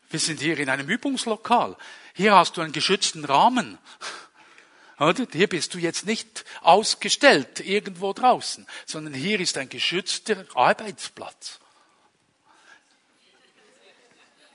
Wir 0.09 0.19
sind 0.19 0.41
hier 0.41 0.59
in 0.59 0.69
einem 0.69 0.89
Übungslokal. 0.89 1.77
Hier 2.15 2.35
hast 2.35 2.57
du 2.57 2.61
einen 2.61 2.73
geschützten 2.73 3.25
Rahmen. 3.25 3.79
Hier 5.33 5.49
bist 5.49 5.73
du 5.73 5.79
jetzt 5.79 6.05
nicht 6.05 6.45
ausgestellt 6.61 7.61
irgendwo 7.61 8.13
draußen, 8.13 8.67
sondern 8.85 9.15
hier 9.15 9.41
ist 9.41 9.57
ein 9.57 9.71
geschützter 9.71 10.45
Arbeitsplatz. 10.55 11.59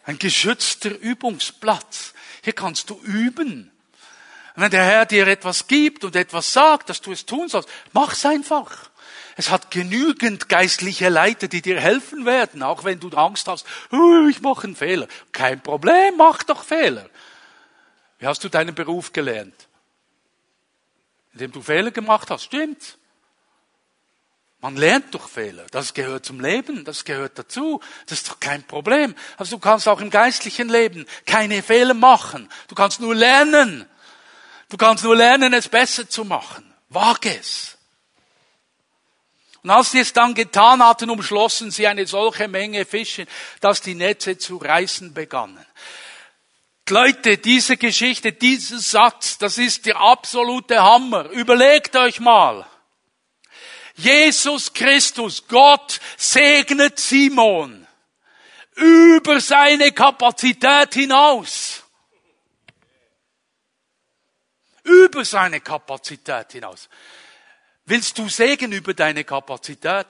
Ein 0.03 0.19
geschützter 0.19 0.91
Übungsplatz. 0.91 2.13
Hier 2.43 2.53
kannst 2.53 2.91
du 2.91 3.01
üben. 3.01 3.71
wenn 4.55 4.69
der 4.69 4.85
Herr 4.85 5.07
dir 5.07 5.27
etwas 5.27 5.65
gibt 5.65 6.03
und 6.03 6.15
etwas 6.15 6.53
sagt, 6.53 6.89
dass 6.89 7.01
du 7.01 7.11
es 7.11 7.25
tun 7.25 7.49
sollst, 7.49 7.67
mach's 7.91 8.23
einfach. 8.23 8.91
Es 9.35 9.49
hat 9.49 9.71
genügend 9.71 10.47
geistliche 10.47 11.09
Leiter, 11.09 11.47
die 11.47 11.63
dir 11.63 11.81
helfen 11.81 12.27
werden, 12.27 12.61
auch 12.61 12.83
wenn 12.83 12.99
du 12.99 13.09
Angst 13.09 13.47
hast, 13.47 13.65
oh, 13.91 14.27
ich 14.29 14.41
mache 14.41 14.67
einen 14.67 14.75
Fehler. 14.75 15.07
Kein 15.31 15.59
Problem, 15.61 16.17
mach 16.17 16.43
doch 16.43 16.63
Fehler. 16.63 17.09
Wie 18.19 18.27
hast 18.27 18.43
du 18.43 18.49
deinen 18.49 18.75
Beruf 18.75 19.11
gelernt? 19.11 19.67
Indem 21.35 21.51
du 21.51 21.61
Fehler 21.61 21.91
gemacht 21.91 22.31
hast, 22.31 22.45
stimmt. 22.45 22.97
Man 24.61 24.77
lernt 24.77 25.13
durch 25.13 25.27
Fehler. 25.27 25.65
Das 25.69 25.93
gehört 25.93 26.25
zum 26.25 26.39
Leben, 26.39 26.85
das 26.85 27.03
gehört 27.03 27.37
dazu. 27.37 27.81
Das 28.07 28.19
ist 28.19 28.29
doch 28.29 28.39
kein 28.39 28.63
Problem. 28.63 29.13
Also 29.35 29.57
du 29.57 29.59
kannst 29.59 29.85
auch 29.89 29.99
im 29.99 30.09
geistlichen 30.09 30.69
Leben 30.69 31.05
keine 31.25 31.61
Fehler 31.61 31.93
machen. 31.93 32.49
Du 32.69 32.73
kannst 32.73 33.01
nur 33.01 33.13
lernen. 33.13 33.85
Du 34.69 34.77
kannst 34.77 35.03
nur 35.03 35.15
lernen, 35.15 35.53
es 35.53 35.67
besser 35.67 36.09
zu 36.09 36.23
machen. 36.23 36.73
Wag 36.87 37.25
es. 37.25 37.77
Und 39.61 39.71
als 39.71 39.91
sie 39.91 39.99
es 39.99 40.13
dann 40.13 40.35
getan 40.35 40.81
hatten, 40.81 41.09
umschlossen 41.09 41.69
sie 41.69 41.85
eine 41.85 42.07
solche 42.07 42.47
Menge 42.47 42.85
Fische, 42.85 43.27
dass 43.59 43.81
die 43.81 43.95
Netze 43.95 44.37
zu 44.37 44.55
reißen 44.55 45.13
begannen. 45.13 45.65
Leute, 46.89 47.37
diese 47.39 47.77
Geschichte, 47.77 48.31
dieser 48.31 48.77
Satz, 48.77 49.39
das 49.39 49.57
ist 49.57 49.87
der 49.87 49.97
absolute 49.97 50.81
Hammer. 50.81 51.29
Überlegt 51.31 51.95
euch 51.95 52.19
mal. 52.19 52.65
Jesus 53.95 54.71
Christus, 54.73 55.47
Gott 55.47 55.99
segnet 56.17 56.99
Simon 56.99 57.87
über 58.75 59.39
seine 59.39 59.91
Kapazität 59.91 60.93
hinaus. 60.93 61.83
Über 64.83 65.25
seine 65.25 65.61
Kapazität 65.61 66.51
hinaus. 66.51 66.89
Willst 67.85 68.17
du 68.17 68.29
Segen 68.29 68.71
über 68.71 68.93
deine 68.93 69.23
Kapazität? 69.23 70.07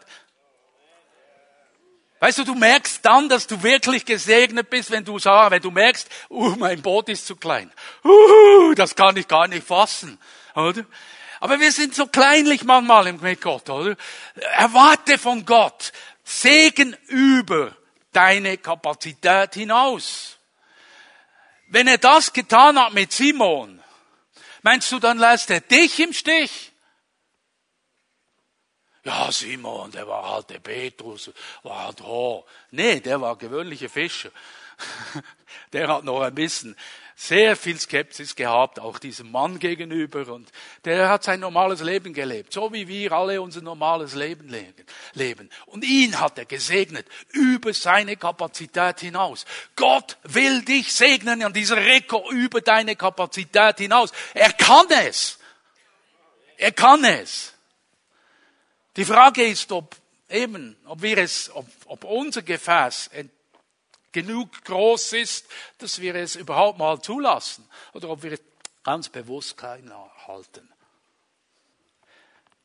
Weißt 2.19 2.37
du, 2.39 2.43
du 2.43 2.55
merkst 2.55 3.03
dann, 3.03 3.27
dass 3.29 3.45
du 3.45 3.61
wirklich 3.61 4.05
gesegnet 4.05 4.69
bist, 4.69 4.89
wenn 4.89 5.03
du 5.03 5.19
sagst, 5.19 5.51
wenn 5.51 5.61
du 5.61 5.71
merkst, 5.71 6.07
uh, 6.29 6.55
mein 6.57 6.81
Boot 6.81 7.09
ist 7.09 7.27
zu 7.27 7.35
klein. 7.35 7.71
Uh, 8.03 8.73
das 8.73 8.95
kann 8.95 9.17
ich 9.17 9.27
gar 9.27 9.47
nicht 9.47 9.67
fassen, 9.67 10.17
oder? 10.55 10.85
Aber 11.41 11.59
wir 11.59 11.71
sind 11.71 11.93
so 11.93 12.07
kleinlich 12.07 12.63
manchmal 12.63 13.11
mit 13.13 13.41
Gott, 13.41 13.69
oder? 13.69 13.95
Erwarte 14.57 15.17
von 15.17 15.45
Gott 15.45 15.91
Segen 16.23 16.97
über 17.07 17.75
deine 18.11 18.57
Kapazität 18.57 19.53
hinaus. 19.53 20.37
Wenn 21.67 21.87
er 21.87 21.97
das 21.97 22.33
getan 22.33 22.79
hat 22.79 22.93
mit 22.93 23.11
Simon, 23.11 23.81
meinst 24.61 24.91
du, 24.91 24.99
dann 24.99 25.19
lässt 25.19 25.51
er 25.51 25.61
dich 25.61 25.99
im 25.99 26.13
Stich? 26.13 26.71
Ja, 29.05 29.31
Simon, 29.31 29.91
der 29.91 30.07
war 30.07 30.27
halt 30.27 30.49
der 30.49 30.59
Petrus, 30.59 31.31
war 31.61 31.85
halt 31.85 31.99
da. 31.99 32.43
Nee, 32.71 32.99
der 32.99 33.21
war 33.21 33.37
gewöhnlicher 33.37 33.89
Fischer. 33.89 34.31
Der 35.71 35.87
hat 35.87 36.03
noch 36.03 36.21
ein 36.21 36.35
bisschen 36.35 36.75
sehr 37.15 37.55
viel 37.55 37.79
Skepsis 37.79 38.35
gehabt, 38.35 38.79
auch 38.79 38.99
diesem 38.99 39.31
Mann 39.31 39.57
gegenüber. 39.57 40.27
Und 40.33 40.51
der 40.83 41.07
hat 41.07 41.23
sein 41.23 41.39
normales 41.39 41.81
Leben 41.81 42.13
gelebt, 42.13 42.51
so 42.51 42.73
wie 42.73 42.87
wir 42.89 43.13
alle 43.13 43.41
unser 43.41 43.61
normales 43.61 44.15
Leben 44.15 44.53
leben. 45.13 45.49
Und 45.65 45.85
ihn 45.85 46.19
hat 46.19 46.37
er 46.37 46.45
gesegnet 46.45 47.07
über 47.31 47.73
seine 47.73 48.17
Kapazität 48.17 48.99
hinaus. 48.99 49.45
Gott 49.77 50.17
will 50.23 50.61
dich 50.63 50.93
segnen 50.93 51.41
an 51.43 51.53
dieser 51.53 51.77
Rekord 51.77 52.31
über 52.31 52.59
deine 52.59 52.97
Kapazität 52.97 53.77
hinaus. 53.77 54.11
Er 54.33 54.51
kann 54.51 54.87
es. 55.07 55.39
Er 56.57 56.73
kann 56.73 57.03
es. 57.05 57.54
Die 58.95 59.05
Frage 59.05 59.45
ist, 59.45 59.71
ob 59.71 59.95
eben, 60.29 60.77
ob 60.85 61.01
wir 61.01 61.17
es, 61.17 61.53
ob, 61.53 61.67
ob 61.85 62.03
unser 62.03 62.41
Gefäß 62.41 63.09
genug 64.11 64.63
groß 64.63 65.13
ist, 65.13 65.45
dass 65.77 65.99
wir 65.99 66.15
es 66.15 66.35
überhaupt 66.35 66.79
mal 66.79 67.01
zulassen 67.01 67.67
oder 67.93 68.09
ob 68.09 68.23
wir 68.23 68.33
es 68.33 68.41
ganz 68.83 69.09
bewusst 69.09 69.57
kein 69.57 69.91
halten. 70.27 70.71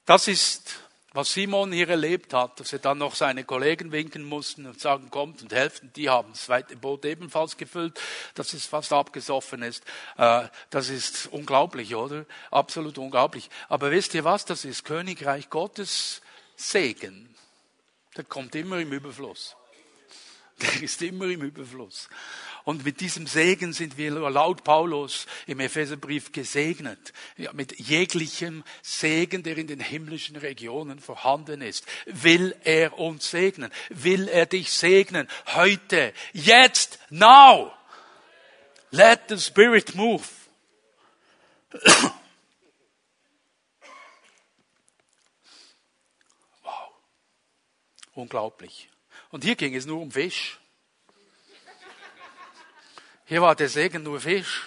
Das 0.06 0.28
ist, 0.28 0.74
was 1.12 1.32
Simon 1.32 1.72
hier 1.72 1.88
erlebt 1.88 2.32
hat, 2.34 2.60
dass 2.60 2.72
er 2.72 2.78
dann 2.78 2.98
noch 2.98 3.14
seine 3.14 3.44
Kollegen 3.44 3.90
winken 3.90 4.22
mussten 4.22 4.66
und 4.66 4.80
sagen, 4.80 5.10
kommt 5.10 5.42
und 5.42 5.52
helft. 5.52 5.82
Und 5.82 5.96
die 5.96 6.08
haben 6.08 6.30
das 6.30 6.44
zweite 6.44 6.76
Boot 6.76 7.04
ebenfalls 7.04 7.56
gefüllt, 7.56 8.00
dass 8.34 8.52
es 8.52 8.66
fast 8.66 8.92
abgesoffen 8.92 9.62
ist. 9.62 9.84
Äh, 10.16 10.48
das 10.70 10.88
ist 10.88 11.26
unglaublich, 11.26 11.94
oder? 11.96 12.26
Absolut 12.50 12.98
unglaublich. 12.98 13.50
Aber 13.68 13.90
wisst 13.90 14.14
ihr 14.14 14.24
was? 14.24 14.44
Das 14.44 14.64
ist 14.64 14.84
Königreich 14.84 15.50
Gottes 15.50 16.22
Segen. 16.54 17.34
Der 18.16 18.24
kommt 18.24 18.54
immer 18.54 18.78
im 18.78 18.92
Überfluss. 18.92 19.56
Der 20.60 20.82
ist 20.82 21.00
immer 21.02 21.24
im 21.24 21.42
Überfluss. 21.42 22.08
Und 22.64 22.84
mit 22.84 23.00
diesem 23.00 23.26
Segen 23.26 23.72
sind 23.72 23.96
wir 23.96 24.10
laut 24.10 24.64
Paulus 24.64 25.26
im 25.46 25.60
Epheserbrief 25.60 26.32
gesegnet. 26.32 27.12
Ja, 27.36 27.52
mit 27.52 27.78
jeglichem 27.78 28.64
Segen, 28.82 29.42
der 29.42 29.56
in 29.56 29.66
den 29.66 29.80
himmlischen 29.80 30.36
Regionen 30.36 30.98
vorhanden 30.98 31.62
ist, 31.62 31.86
will 32.06 32.54
er 32.64 32.98
uns 32.98 33.30
segnen. 33.30 33.72
Will 33.88 34.28
er 34.28 34.46
dich 34.46 34.70
segnen. 34.72 35.28
Heute, 35.46 36.12
jetzt, 36.32 36.98
now. 37.10 37.72
Let 38.90 39.28
the 39.28 39.38
Spirit 39.38 39.94
move. 39.94 40.24
Wow. 46.62 46.92
Unglaublich. 48.14 48.88
Und 49.30 49.44
hier 49.44 49.54
ging 49.54 49.74
es 49.76 49.86
nur 49.86 50.00
um 50.00 50.10
Fisch. 50.10 50.59
Hier 53.30 53.40
war 53.40 53.54
der 53.54 53.68
Segen 53.68 54.02
nur 54.02 54.18
Fisch. 54.18 54.66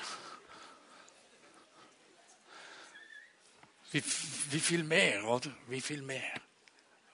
Wie, 3.92 4.02
wie 4.52 4.60
viel 4.62 4.86
mehr, 4.86 5.26
oder? 5.26 5.52
Wie 5.68 5.82
viel 5.82 6.02
mehr? 6.02 6.32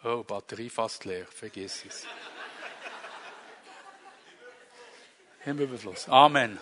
Oh, 0.03 0.23
Batterie 0.23 0.69
fast 0.69 1.05
leer, 1.05 1.25
vergiss 1.25 1.85
es. 1.87 2.05
Im 5.43 5.57
Überfluss. 5.57 6.07
Amen. 6.07 6.59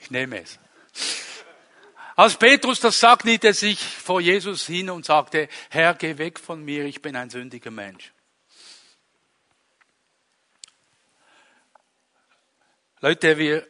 Ich 0.00 0.10
nehme 0.10 0.42
es. 0.42 0.58
Als 2.16 2.36
Petrus 2.36 2.80
das 2.80 2.98
sagt, 2.98 3.24
niet 3.24 3.44
er 3.44 3.54
sich 3.54 3.78
vor 3.78 4.20
Jesus 4.20 4.66
hin 4.66 4.90
und 4.90 5.04
sagte, 5.04 5.48
Herr, 5.70 5.94
geh 5.94 6.18
weg 6.18 6.40
von 6.40 6.64
mir, 6.64 6.84
ich 6.86 7.00
bin 7.00 7.14
ein 7.14 7.30
sündiger 7.30 7.70
Mensch. 7.70 8.12
Leute, 13.04 13.36
wir, 13.36 13.66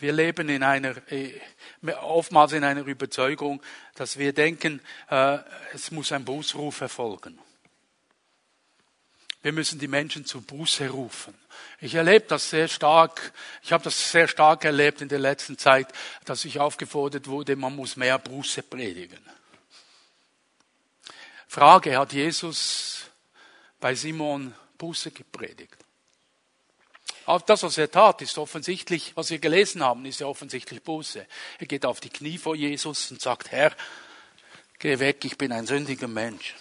wir 0.00 0.12
leben 0.12 0.50
in 0.50 0.62
einer, 0.62 0.94
äh, 1.10 1.40
oftmals 2.02 2.52
in 2.52 2.62
einer 2.62 2.84
Überzeugung, 2.84 3.62
dass 3.94 4.18
wir 4.18 4.34
denken, 4.34 4.82
äh, 5.08 5.38
es 5.72 5.90
muss 5.90 6.12
ein 6.12 6.26
Bußruf 6.26 6.82
erfolgen. 6.82 7.38
Wir 9.40 9.52
müssen 9.52 9.78
die 9.78 9.88
Menschen 9.88 10.26
zu 10.26 10.42
Buße 10.42 10.90
rufen. 10.90 11.32
Ich 11.80 11.94
erlebe 11.94 12.26
das 12.26 12.50
sehr 12.50 12.68
stark, 12.68 13.32
ich 13.62 13.72
habe 13.72 13.82
das 13.82 14.12
sehr 14.12 14.28
stark 14.28 14.66
erlebt 14.66 15.00
in 15.00 15.08
der 15.08 15.20
letzten 15.20 15.56
Zeit, 15.56 15.88
dass 16.26 16.44
ich 16.44 16.60
aufgefordert 16.60 17.28
wurde, 17.28 17.56
man 17.56 17.74
muss 17.74 17.96
mehr 17.96 18.18
Buße 18.18 18.62
predigen. 18.62 19.24
Frage, 21.48 21.96
hat 21.96 22.12
Jesus 22.12 23.06
bei 23.80 23.94
Simon 23.94 24.54
Buße 24.76 25.12
gepredigt? 25.12 25.85
Auch 27.26 27.42
das, 27.42 27.64
was 27.64 27.76
er 27.76 27.90
tat, 27.90 28.22
ist 28.22 28.38
offensichtlich, 28.38 29.16
was 29.16 29.30
wir 29.30 29.40
gelesen 29.40 29.82
haben, 29.82 30.06
ist 30.06 30.20
ja 30.20 30.28
offensichtlich 30.28 30.80
Buße. 30.82 31.26
Er 31.58 31.66
geht 31.66 31.84
auf 31.84 31.98
die 31.98 32.08
Knie 32.08 32.38
vor 32.38 32.54
Jesus 32.54 33.10
und 33.10 33.20
sagt, 33.20 33.50
Herr, 33.50 33.74
geh 34.78 35.00
weg, 35.00 35.24
ich 35.24 35.36
bin 35.36 35.50
ein 35.50 35.66
sündiger 35.66 36.06
Mensch. 36.06 36.54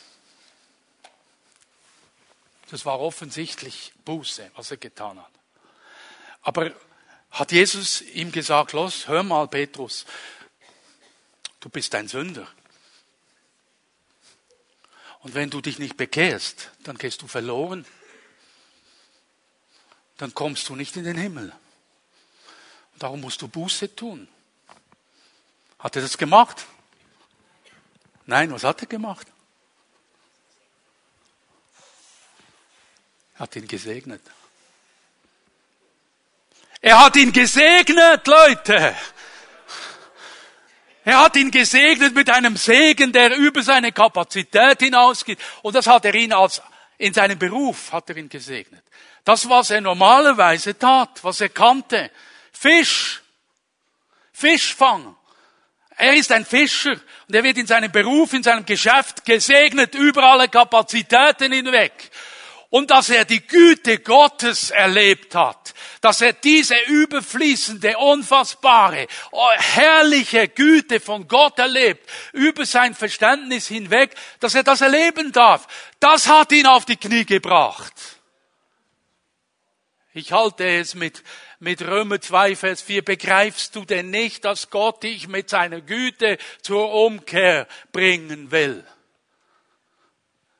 Das 2.72 2.84
war 2.84 3.00
offensichtlich 3.00 3.94
Buße, 4.06 4.50
was 4.56 4.72
er 4.72 4.78
getan 4.78 5.20
hat. 5.20 5.32
Aber 6.42 6.74
hat 7.30 7.52
Jesus 7.52 8.02
ihm 8.02 8.32
gesagt, 8.32 8.74
los, 8.74 9.08
hör 9.08 9.22
mal, 9.22 9.48
Petrus, 9.48 10.08
du 11.60 11.70
bist 11.70 11.94
ein 11.94 12.08
Sünder. 12.08 12.48
Und 15.20 15.36
wenn 15.36 15.52
du 15.52 15.62
dich 15.62 15.78
nicht 15.78 15.96
bekehrst, 15.96 16.72
dann 16.84 16.98
gehst 16.98 17.22
du 17.22 17.28
verloren 17.28 17.86
dann 20.18 20.34
kommst 20.34 20.70
du 20.70 20.76
nicht 20.76 20.96
in 20.96 21.04
den 21.04 21.18
Himmel. 21.18 21.54
Darum 22.98 23.22
musst 23.22 23.42
du 23.42 23.48
Buße 23.48 23.96
tun. 23.96 24.28
Hat 25.80 25.96
er 25.96 26.02
das 26.02 26.18
gemacht? 26.18 26.66
Nein, 28.26 28.52
was 28.52 28.64
hat 28.64 28.82
er 28.82 28.88
gemacht? 28.88 29.28
Er 33.36 33.40
hat 33.40 33.56
ihn 33.56 33.68
gesegnet. 33.68 34.22
Er 36.82 37.00
hat 37.00 37.16
ihn 37.18 37.34
gesegnet, 37.34 38.26
Leute. 38.28 38.96
Er 41.04 41.20
hat 41.20 41.36
ihn 41.36 41.52
gesegnet 41.52 42.16
mit 42.16 42.30
einem 42.30 42.56
Segen, 42.56 43.12
der 43.12 43.36
über 43.36 43.62
seine 43.62 43.92
Kapazität 43.92 44.80
hinausgeht. 44.80 45.40
Und 45.62 45.76
das 45.76 45.86
hat 45.86 46.06
er 46.06 46.16
ihn 46.16 46.32
als, 46.32 46.62
in 46.98 47.14
seinem 47.14 47.38
Beruf 47.38 47.92
hat 47.92 48.10
er 48.10 48.18
ihn 48.18 48.30
gesegnet. 48.30 48.85
Das, 49.26 49.50
was 49.50 49.72
er 49.72 49.82
normalerweise 49.82 50.78
tat, 50.78 51.24
was 51.24 51.42
er 51.42 51.50
kannte. 51.50 52.12
Fisch. 52.52 53.22
Fischfang. 54.32 55.16
Er 55.98 56.14
ist 56.14 56.32
ein 56.32 56.46
Fischer 56.46 56.96
und 57.28 57.36
er 57.36 57.44
wird 57.44 57.58
in 57.58 57.68
seinem 57.68 57.92
Beruf, 57.92 58.34
in 58.34 58.44
seinem 58.44 58.66
Geschäft 58.66 59.26
gesegnet 59.26 59.96
über 59.96 60.24
alle 60.24 60.48
Kapazitäten 60.48 61.52
hinweg 61.52 62.12
und 62.70 62.92
dass 62.92 63.10
er 63.10 63.24
die 63.24 63.40
Güte 63.40 64.00
Gottes 64.00 64.72
erlebt 64.72 65.34
hat, 65.34 65.74
dass 66.02 66.20
er 66.20 66.34
diese 66.34 66.76
überfließende, 66.88 67.98
unfassbare, 67.98 69.08
oh, 69.32 69.48
herrliche 69.58 70.50
Güte 70.50 71.00
von 71.00 71.26
Gott 71.28 71.58
erlebt, 71.58 72.10
über 72.34 72.66
sein 72.66 72.94
Verständnis 72.94 73.68
hinweg, 73.68 74.14
dass 74.42 74.56
er 74.56 74.64
das 74.64 74.82
erleben 74.82 75.32
darf, 75.32 75.68
das 76.02 76.28
hat 76.28 76.52
ihn 76.52 76.68
auf 76.68 76.84
die 76.84 76.98
Knie 76.98 77.26
gebracht. 77.26 77.94
Ich 80.18 80.32
halte 80.32 80.66
es 80.66 80.96
mit, 80.96 81.24
mit 81.60 81.82
Römer 81.82 82.22
2, 82.22 82.56
Vers 82.56 82.82
4. 82.82 83.04
Begreifst 83.04 83.76
du 83.76 83.84
denn 83.84 84.12
nicht, 84.12 84.46
dass 84.46 84.70
Gott 84.70 85.04
dich 85.04 85.28
mit 85.28 85.50
seiner 85.50 85.82
Güte 85.82 86.38
zur 86.62 86.90
Umkehr 86.94 87.68
bringen 87.92 88.50
will? 88.50 88.86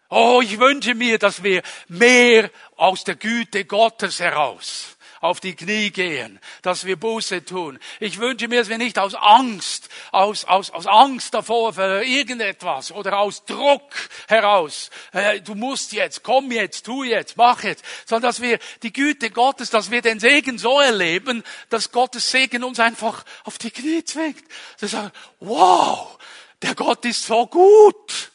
Oh, 0.10 0.42
ich 0.44 0.60
wünsche 0.60 0.94
mir, 0.94 1.20
dass 1.20 1.42
wir 1.42 1.62
mehr 1.88 2.52
aus 2.76 3.06
der 3.06 3.16
Güte 3.16 3.64
Gottes 3.64 4.20
heraus 4.20 4.95
auf 5.26 5.40
die 5.40 5.56
Knie 5.56 5.92
gehen, 5.92 6.40
dass 6.62 6.86
wir 6.86 6.96
Buße 6.96 7.44
tun. 7.44 7.80
Ich 8.00 8.20
wünsche 8.20 8.48
mir, 8.48 8.60
dass 8.60 8.70
wir 8.70 8.78
nicht 8.78 8.98
aus 9.00 9.16
Angst, 9.16 9.90
aus, 10.12 10.46
aus, 10.46 10.70
aus 10.70 10.88
Angst 10.88 11.34
davor 11.34 11.74
für 11.74 12.04
irgendetwas 12.04 12.92
oder 12.92 13.20
aus 13.20 13.46
Druck 13.46 13.92
heraus, 14.28 14.90
äh, 15.12 15.42
du 15.42 15.56
musst 15.56 15.92
jetzt, 15.92 16.24
komm 16.24 16.52
jetzt, 16.52 16.86
tu 16.86 17.04
jetzt, 17.04 17.38
mach 17.38 17.64
jetzt, 17.64 17.84
sondern 18.06 18.30
dass 18.30 18.42
wir 18.42 18.60
die 18.84 18.94
Güte 18.94 19.30
Gottes, 19.30 19.70
dass 19.70 19.92
wir 19.92 20.02
den 20.02 20.20
Segen 20.20 20.58
so 20.58 20.80
erleben, 20.80 21.44
dass 21.70 21.92
Gottes 21.92 22.32
Segen 22.32 22.64
uns 22.64 22.80
einfach 22.80 23.26
auf 23.44 23.58
die 23.58 23.72
Knie 23.72 24.04
zwingt. 24.04 24.44
Wir 24.80 24.90
sagen, 24.90 25.12
wow, 25.40 26.18
der 26.62 26.76
Gott 26.76 27.04
ist 27.06 27.26
so 27.26 27.48
gut. 27.48 28.32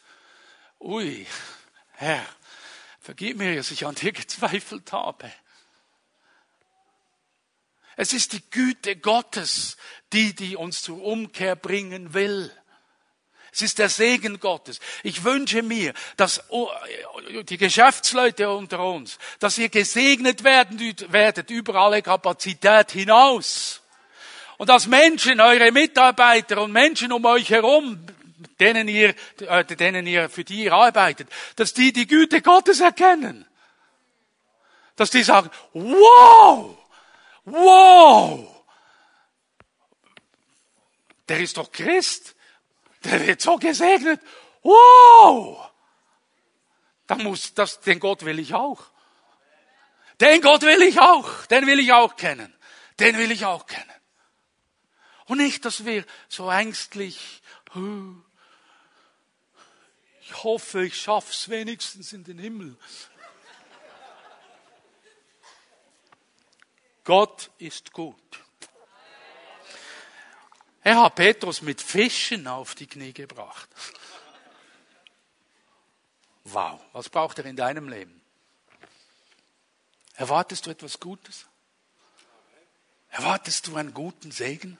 Ui, 0.80 1.26
Herr, 1.92 2.24
vergib 3.00 3.36
mir, 3.36 3.56
dass 3.56 3.70
ich 3.70 3.86
an 3.86 3.94
dir 3.94 4.12
gezweifelt 4.12 4.92
habe. 4.92 5.30
Es 8.00 8.14
ist 8.14 8.32
die 8.32 8.40
Güte 8.50 8.96
Gottes, 8.96 9.76
die, 10.14 10.34
die 10.34 10.56
uns 10.56 10.80
zur 10.80 11.02
Umkehr 11.02 11.54
bringen 11.54 12.14
will. 12.14 12.50
Es 13.52 13.60
ist 13.60 13.78
der 13.78 13.90
Segen 13.90 14.40
Gottes. 14.40 14.80
Ich 15.02 15.22
wünsche 15.22 15.62
mir, 15.62 15.92
dass 16.16 16.42
oh, 16.48 16.70
die 17.42 17.58
Geschäftsleute 17.58 18.48
unter 18.48 18.82
uns, 18.82 19.18
dass 19.38 19.58
ihr 19.58 19.68
gesegnet 19.68 20.44
werden 20.44 20.80
werdet 21.08 21.50
über 21.50 21.74
alle 21.74 22.00
Kapazität 22.00 22.92
hinaus. 22.92 23.82
Und 24.56 24.70
dass 24.70 24.86
Menschen, 24.86 25.38
eure 25.38 25.70
Mitarbeiter 25.70 26.62
und 26.62 26.72
Menschen 26.72 27.12
um 27.12 27.22
euch 27.26 27.50
herum, 27.50 28.02
denen 28.58 28.88
ihr, 28.88 29.14
äh, 29.40 29.62
denen 29.66 30.06
ihr, 30.06 30.30
für 30.30 30.44
die 30.44 30.64
ihr 30.64 30.72
arbeitet, 30.72 31.28
dass 31.56 31.74
die 31.74 31.92
die 31.92 32.06
Güte 32.06 32.40
Gottes 32.40 32.80
erkennen. 32.80 33.44
Dass 34.96 35.10
die 35.10 35.22
sagen, 35.22 35.50
wow, 35.74 36.79
wow, 37.44 38.64
der 41.28 41.40
ist 41.40 41.56
doch 41.56 41.70
Christ, 41.70 42.34
der 43.04 43.26
wird 43.26 43.40
so 43.40 43.56
gesegnet, 43.56 44.20
wow. 44.62 45.70
Dann 47.06 47.22
muss 47.22 47.54
das, 47.54 47.80
den 47.80 47.98
Gott 47.98 48.24
will 48.24 48.38
ich 48.38 48.54
auch. 48.54 48.84
Den 50.20 50.42
Gott 50.42 50.62
will 50.62 50.82
ich 50.82 51.00
auch, 51.00 51.46
den 51.46 51.66
will 51.66 51.80
ich 51.80 51.92
auch 51.92 52.14
kennen, 52.16 52.54
den 52.98 53.16
will 53.16 53.30
ich 53.30 53.46
auch 53.46 53.66
kennen. 53.66 53.90
Und 55.26 55.38
nicht, 55.38 55.64
dass 55.64 55.84
wir 55.84 56.04
so 56.28 56.50
ängstlich, 56.50 57.40
ich 60.20 60.44
hoffe, 60.44 60.84
ich 60.84 61.00
schaff's 61.00 61.48
wenigstens 61.48 62.12
in 62.12 62.24
den 62.24 62.38
Himmel. 62.38 62.76
Gott 67.04 67.50
ist 67.58 67.92
gut. 67.92 68.16
Er 70.82 71.02
hat 71.02 71.14
Petrus 71.16 71.62
mit 71.62 71.80
Fischen 71.80 72.46
auf 72.46 72.74
die 72.74 72.86
Knie 72.86 73.12
gebracht. 73.12 73.68
Wow, 76.44 76.80
was 76.92 77.08
braucht 77.08 77.38
er 77.38 77.44
in 77.44 77.56
deinem 77.56 77.88
Leben? 77.88 78.20
Erwartest 80.14 80.66
du 80.66 80.70
etwas 80.70 80.98
Gutes? 81.00 81.46
Erwartest 83.10 83.66
du 83.66 83.76
einen 83.76 83.92
guten 83.94 84.30
Segen? 84.30 84.78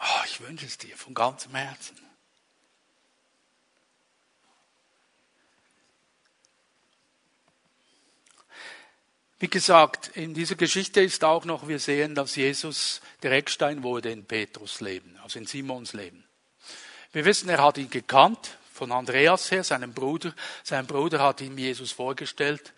Oh, 0.00 0.24
ich 0.26 0.40
wünsche 0.40 0.66
es 0.66 0.78
dir 0.78 0.96
von 0.96 1.14
ganzem 1.14 1.54
Herzen. 1.54 2.07
Wie 9.40 9.48
gesagt, 9.48 10.16
in 10.16 10.34
dieser 10.34 10.56
Geschichte 10.56 11.00
ist 11.00 11.22
auch 11.22 11.44
noch, 11.44 11.68
wir 11.68 11.78
sehen, 11.78 12.14
dass 12.14 12.34
Jesus 12.34 13.00
der 13.22 13.32
Eckstein 13.32 13.82
wurde 13.82 14.10
in 14.10 14.24
Petrus 14.24 14.80
Leben, 14.80 15.16
also 15.22 15.38
in 15.38 15.46
Simons 15.46 15.92
Leben. 15.92 16.24
Wir 17.12 17.24
wissen, 17.24 17.48
er 17.48 17.62
hat 17.62 17.78
ihn 17.78 17.88
gekannt, 17.88 18.58
von 18.72 18.92
Andreas 18.92 19.50
her, 19.50 19.64
seinem 19.64 19.92
Bruder. 19.92 20.32
Sein 20.62 20.86
Bruder 20.86 21.20
hat 21.20 21.40
ihm 21.40 21.58
Jesus 21.58 21.90
vorgestellt. 21.90 22.72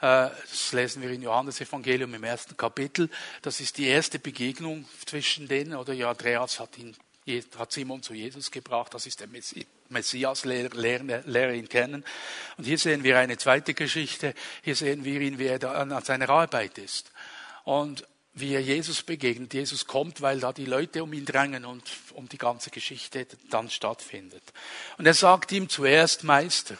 Äh, 0.00 0.30
das 0.50 0.72
lesen 0.72 1.02
wir 1.02 1.10
in 1.10 1.22
Johannes 1.22 1.60
Evangelium 1.60 2.14
im 2.14 2.24
ersten 2.24 2.56
Kapitel. 2.56 3.10
Das 3.42 3.60
ist 3.60 3.76
die 3.76 3.86
erste 3.86 4.18
Begegnung 4.18 4.86
zwischen 5.04 5.48
denen, 5.48 5.76
oder 5.76 5.92
ja, 5.92 6.10
Andreas 6.10 6.58
hat 6.58 6.78
ihn 6.78 6.96
hat 7.56 7.70
Simon 7.70 8.02
zu 8.02 8.14
Jesus 8.14 8.50
gebracht, 8.50 8.92
das 8.94 9.06
ist 9.06 9.20
der 9.20 9.28
Messias, 9.28 9.66
lehre 9.94 11.54
ihn 11.54 11.68
kennen. 11.68 12.04
Und 12.56 12.64
hier 12.64 12.78
sehen 12.78 13.04
wir 13.04 13.18
eine 13.18 13.38
zweite 13.38 13.74
Geschichte, 13.74 14.34
hier 14.62 14.76
sehen 14.76 15.04
wir 15.04 15.20
ihn, 15.20 15.38
wie 15.38 15.46
er 15.46 15.62
an 15.64 16.04
seiner 16.04 16.28
Arbeit 16.30 16.78
ist. 16.78 17.10
Und 17.64 18.06
wie 18.34 18.54
er 18.54 18.62
Jesus 18.62 19.02
begegnet. 19.02 19.52
Jesus 19.52 19.86
kommt, 19.86 20.22
weil 20.22 20.40
da 20.40 20.52
die 20.52 20.64
Leute 20.64 21.02
um 21.02 21.12
ihn 21.12 21.26
drängen 21.26 21.64
und 21.64 21.82
um 22.14 22.28
die 22.28 22.38
ganze 22.38 22.70
Geschichte 22.70 23.26
dann 23.50 23.68
stattfindet. 23.68 24.42
Und 24.96 25.06
er 25.06 25.14
sagt 25.14 25.52
ihm 25.52 25.68
zuerst, 25.68 26.24
Meister, 26.24 26.76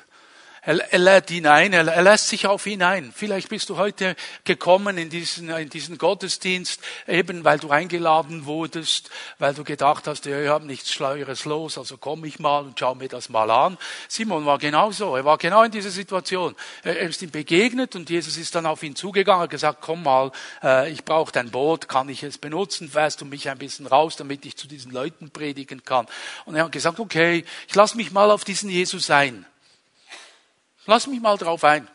er, 0.65 0.93
er 0.93 0.99
lädt 1.01 1.31
ihn 1.33 1.47
ein, 1.49 1.73
er, 1.73 1.89
er 1.89 2.03
lässt 2.03 2.29
sich 2.29 2.47
auf 2.47 2.67
ihn 2.67 2.83
ein. 2.83 3.13
Vielleicht 3.13 3.49
bist 3.49 3.69
du 3.69 3.79
heute 3.79 4.15
gekommen 4.45 4.97
in 4.97 5.11
diesen, 5.11 5.51
in 5.51 5.69
diesen 5.69 5.99
Gottesdienst, 5.99 6.81
eben 7.09 7.43
weil 7.43 7.59
du 7.59 7.71
eingeladen 7.71 8.47
wurdest, 8.47 9.11
weil 9.41 9.55
du 9.55 9.65
gedacht 9.65 10.07
hast, 10.07 10.25
ja, 10.27 10.41
ich 10.41 10.49
habe 10.49 10.65
nichts 10.65 10.93
Schleueres 10.93 11.47
los, 11.47 11.79
also 11.79 11.97
komm 11.97 12.25
ich 12.25 12.39
mal 12.39 12.61
und 12.61 12.79
schau 12.79 12.95
mir 12.95 13.09
das 13.09 13.29
mal 13.29 13.51
an. 13.51 13.77
Simon 14.07 14.47
war 14.47 14.59
genauso, 14.59 15.17
er 15.17 15.25
war 15.25 15.37
genau 15.37 15.65
in 15.65 15.73
dieser 15.73 15.91
Situation. 15.91 16.55
Er, 16.85 16.97
er 16.97 17.09
ist 17.09 17.23
ihm 17.23 17.33
begegnet 17.33 17.97
und 17.97 18.09
Jesus 18.09 18.37
ist 18.37 18.55
dann 18.55 18.67
auf 18.67 18.85
ihn 18.85 18.95
zugegangen 18.95 19.43
und 19.43 19.51
gesagt, 19.51 19.79
komm 19.81 20.05
mal, 20.05 20.31
äh, 20.63 20.93
ich 20.93 21.05
brauche 21.05 21.33
dein 21.33 21.51
Boot, 21.51 21.89
kann 21.89 22.09
ich 22.09 22.23
es 22.23 22.39
benutzen, 22.39 22.89
fährst 22.89 23.21
du 23.21 23.25
mich 23.25 23.51
ein 23.51 23.59
bisschen 23.59 23.89
raus, 23.89 24.15
damit 24.15 24.47
ich 24.47 24.57
zu 24.57 24.69
diesen 24.69 24.93
Leuten 24.93 25.31
predigen 25.31 25.83
kann. 25.85 26.07
Und 26.45 26.55
er 26.55 26.65
hat 26.65 26.73
gesagt, 26.73 27.01
okay, 27.01 27.45
ich 27.67 27.75
lass 27.75 27.97
mich 27.97 28.13
mal 28.13 28.31
auf 28.31 28.45
diesen 28.45 28.71
Jesus 28.71 29.11
ein. 29.11 29.45
Lass 30.87 31.07
mich 31.07 31.21
mal 31.21 31.37
drauf 31.37 31.63
ein. 31.65 31.89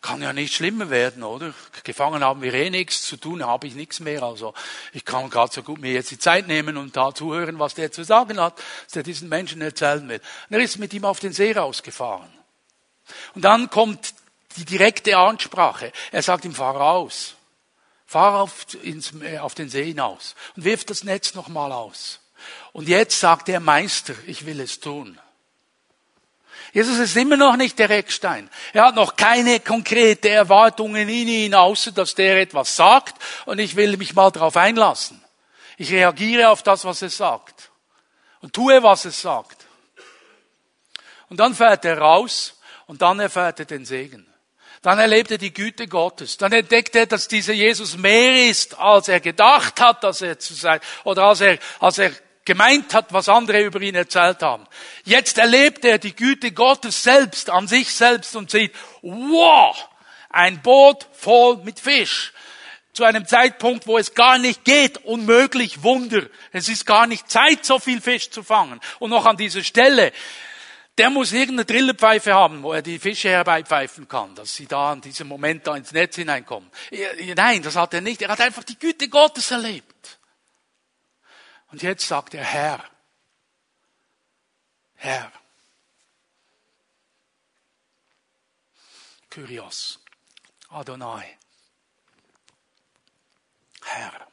Kann 0.00 0.20
ja 0.22 0.32
nicht 0.32 0.54
schlimmer 0.54 0.90
werden, 0.90 1.22
oder? 1.22 1.54
Gefangen 1.82 2.22
haben 2.22 2.42
wir 2.42 2.52
eh 2.52 2.70
nichts, 2.70 3.02
zu 3.06 3.16
tun 3.16 3.44
habe 3.44 3.66
ich 3.66 3.74
nichts 3.74 4.00
mehr. 4.00 4.22
Also 4.22 4.54
ich 4.92 5.04
kann 5.04 5.30
gerade 5.30 5.52
so 5.52 5.62
gut 5.62 5.80
mir 5.80 5.92
jetzt 5.92 6.10
die 6.10 6.18
Zeit 6.18 6.46
nehmen 6.46 6.76
und 6.76 6.96
da 6.96 7.14
zuhören, 7.14 7.58
was 7.58 7.74
der 7.74 7.90
zu 7.90 8.04
sagen 8.04 8.38
hat, 8.38 8.58
was 8.84 8.92
der 8.92 9.02
diesen 9.02 9.28
Menschen 9.28 9.62
erzählen 9.62 10.06
will. 10.08 10.20
Und 10.48 10.56
er 10.56 10.62
ist 10.62 10.78
mit 10.78 10.92
ihm 10.92 11.04
auf 11.04 11.20
den 11.20 11.32
See 11.32 11.52
rausgefahren. 11.52 12.30
Und 13.34 13.42
dann 13.42 13.70
kommt 13.70 14.14
die 14.56 14.64
direkte 14.64 15.16
Ansprache. 15.16 15.90
Er 16.12 16.22
sagt 16.22 16.44
ihm, 16.44 16.54
fahr 16.54 16.76
raus. 16.76 17.34
Fahr 18.06 18.40
auf, 18.40 18.66
ins, 18.82 19.12
auf 19.40 19.54
den 19.54 19.68
See 19.68 19.86
hinaus 19.86 20.34
und 20.54 20.64
wirf 20.64 20.84
das 20.84 21.02
Netz 21.02 21.34
nochmal 21.34 21.72
aus. 21.72 22.20
Und 22.72 22.88
jetzt 22.88 23.18
sagt 23.18 23.48
der 23.48 23.58
Meister, 23.58 24.14
ich 24.26 24.46
will 24.46 24.60
es 24.60 24.78
tun. 24.80 25.18
Jesus 26.74 26.98
ist 26.98 27.16
immer 27.16 27.36
noch 27.36 27.56
nicht 27.56 27.78
der 27.78 27.88
Eckstein. 27.88 28.50
Er 28.72 28.86
hat 28.86 28.96
noch 28.96 29.14
keine 29.14 29.60
konkrete 29.60 30.28
Erwartungen 30.28 31.08
in 31.08 31.28
ihn, 31.28 31.54
außer 31.54 31.92
dass 31.92 32.16
der 32.16 32.40
etwas 32.40 32.74
sagt 32.74 33.14
und 33.46 33.60
ich 33.60 33.76
will 33.76 33.96
mich 33.96 34.14
mal 34.14 34.32
darauf 34.32 34.56
einlassen. 34.56 35.22
Ich 35.76 35.92
reagiere 35.92 36.48
auf 36.48 36.64
das, 36.64 36.84
was 36.84 37.00
er 37.00 37.10
sagt 37.10 37.70
und 38.40 38.52
tue, 38.52 38.82
was 38.82 39.04
er 39.04 39.12
sagt. 39.12 39.66
Und 41.28 41.38
dann 41.38 41.54
fährt 41.54 41.84
er 41.84 41.98
raus 41.98 42.60
und 42.86 43.02
dann 43.02 43.20
erfährt 43.20 43.60
er 43.60 43.66
den 43.66 43.84
Segen. 43.84 44.26
Dann 44.82 44.98
erlebt 44.98 45.30
er 45.30 45.38
die 45.38 45.54
Güte 45.54 45.86
Gottes. 45.86 46.38
Dann 46.38 46.52
entdeckt 46.52 46.96
er, 46.96 47.06
dass 47.06 47.28
dieser 47.28 47.54
Jesus 47.54 47.96
mehr 47.96 48.50
ist, 48.50 48.76
als 48.78 49.06
er 49.06 49.20
gedacht 49.20 49.80
hat, 49.80 50.02
dass 50.02 50.22
er 50.22 50.40
zu 50.40 50.54
sein, 50.54 50.80
oder 51.04 51.22
als 51.22 51.40
er, 51.40 51.58
als 51.78 51.98
er 51.98 52.10
gemeint 52.44 52.92
hat, 52.94 53.12
was 53.12 53.28
andere 53.28 53.62
über 53.62 53.80
ihn 53.80 53.94
erzählt 53.94 54.42
haben. 54.42 54.66
Jetzt 55.04 55.38
erlebt 55.38 55.84
er 55.84 55.98
die 55.98 56.14
Güte 56.14 56.52
Gottes 56.52 57.02
selbst 57.02 57.50
an 57.50 57.68
sich 57.68 57.92
selbst 57.94 58.36
und 58.36 58.50
sieht, 58.50 58.74
wow, 59.02 59.88
ein 60.30 60.60
Boot 60.62 61.06
voll 61.12 61.58
mit 61.58 61.80
Fisch. 61.80 62.32
Zu 62.92 63.04
einem 63.04 63.26
Zeitpunkt, 63.26 63.86
wo 63.86 63.98
es 63.98 64.14
gar 64.14 64.38
nicht 64.38 64.64
geht, 64.64 64.98
unmöglich, 65.04 65.82
Wunder. 65.82 66.22
Es 66.52 66.68
ist 66.68 66.86
gar 66.86 67.06
nicht 67.06 67.28
Zeit, 67.28 67.64
so 67.64 67.80
viel 67.80 68.00
Fisch 68.00 68.30
zu 68.30 68.44
fangen. 68.44 68.80
Und 69.00 69.10
noch 69.10 69.26
an 69.26 69.36
dieser 69.36 69.64
Stelle, 69.64 70.12
der 70.96 71.10
muss 71.10 71.32
irgendeine 71.32 71.66
Trillerpfeife 71.66 72.32
haben, 72.34 72.62
wo 72.62 72.72
er 72.72 72.82
die 72.82 73.00
Fische 73.00 73.30
herbeipfeifen 73.30 74.06
kann, 74.06 74.34
dass 74.36 74.54
sie 74.54 74.66
da 74.66 74.92
in 74.92 75.00
diesem 75.00 75.26
Moment 75.26 75.66
da 75.66 75.74
ins 75.74 75.90
Netz 75.90 76.14
hineinkommen. 76.14 76.70
Nein, 77.34 77.62
das 77.62 77.74
hat 77.74 77.94
er 77.94 78.00
nicht. 78.00 78.22
Er 78.22 78.28
hat 78.28 78.40
einfach 78.40 78.62
die 78.62 78.78
Güte 78.78 79.08
Gottes 79.08 79.50
erlebt. 79.50 79.93
Und 81.74 81.82
jetzt 81.82 82.06
sagt 82.06 82.34
er, 82.34 82.44
Herr, 82.44 82.88
Herr, 84.94 85.32
Kyrios, 89.28 89.98
Adonai, 90.68 91.36
Herr, 93.82 94.28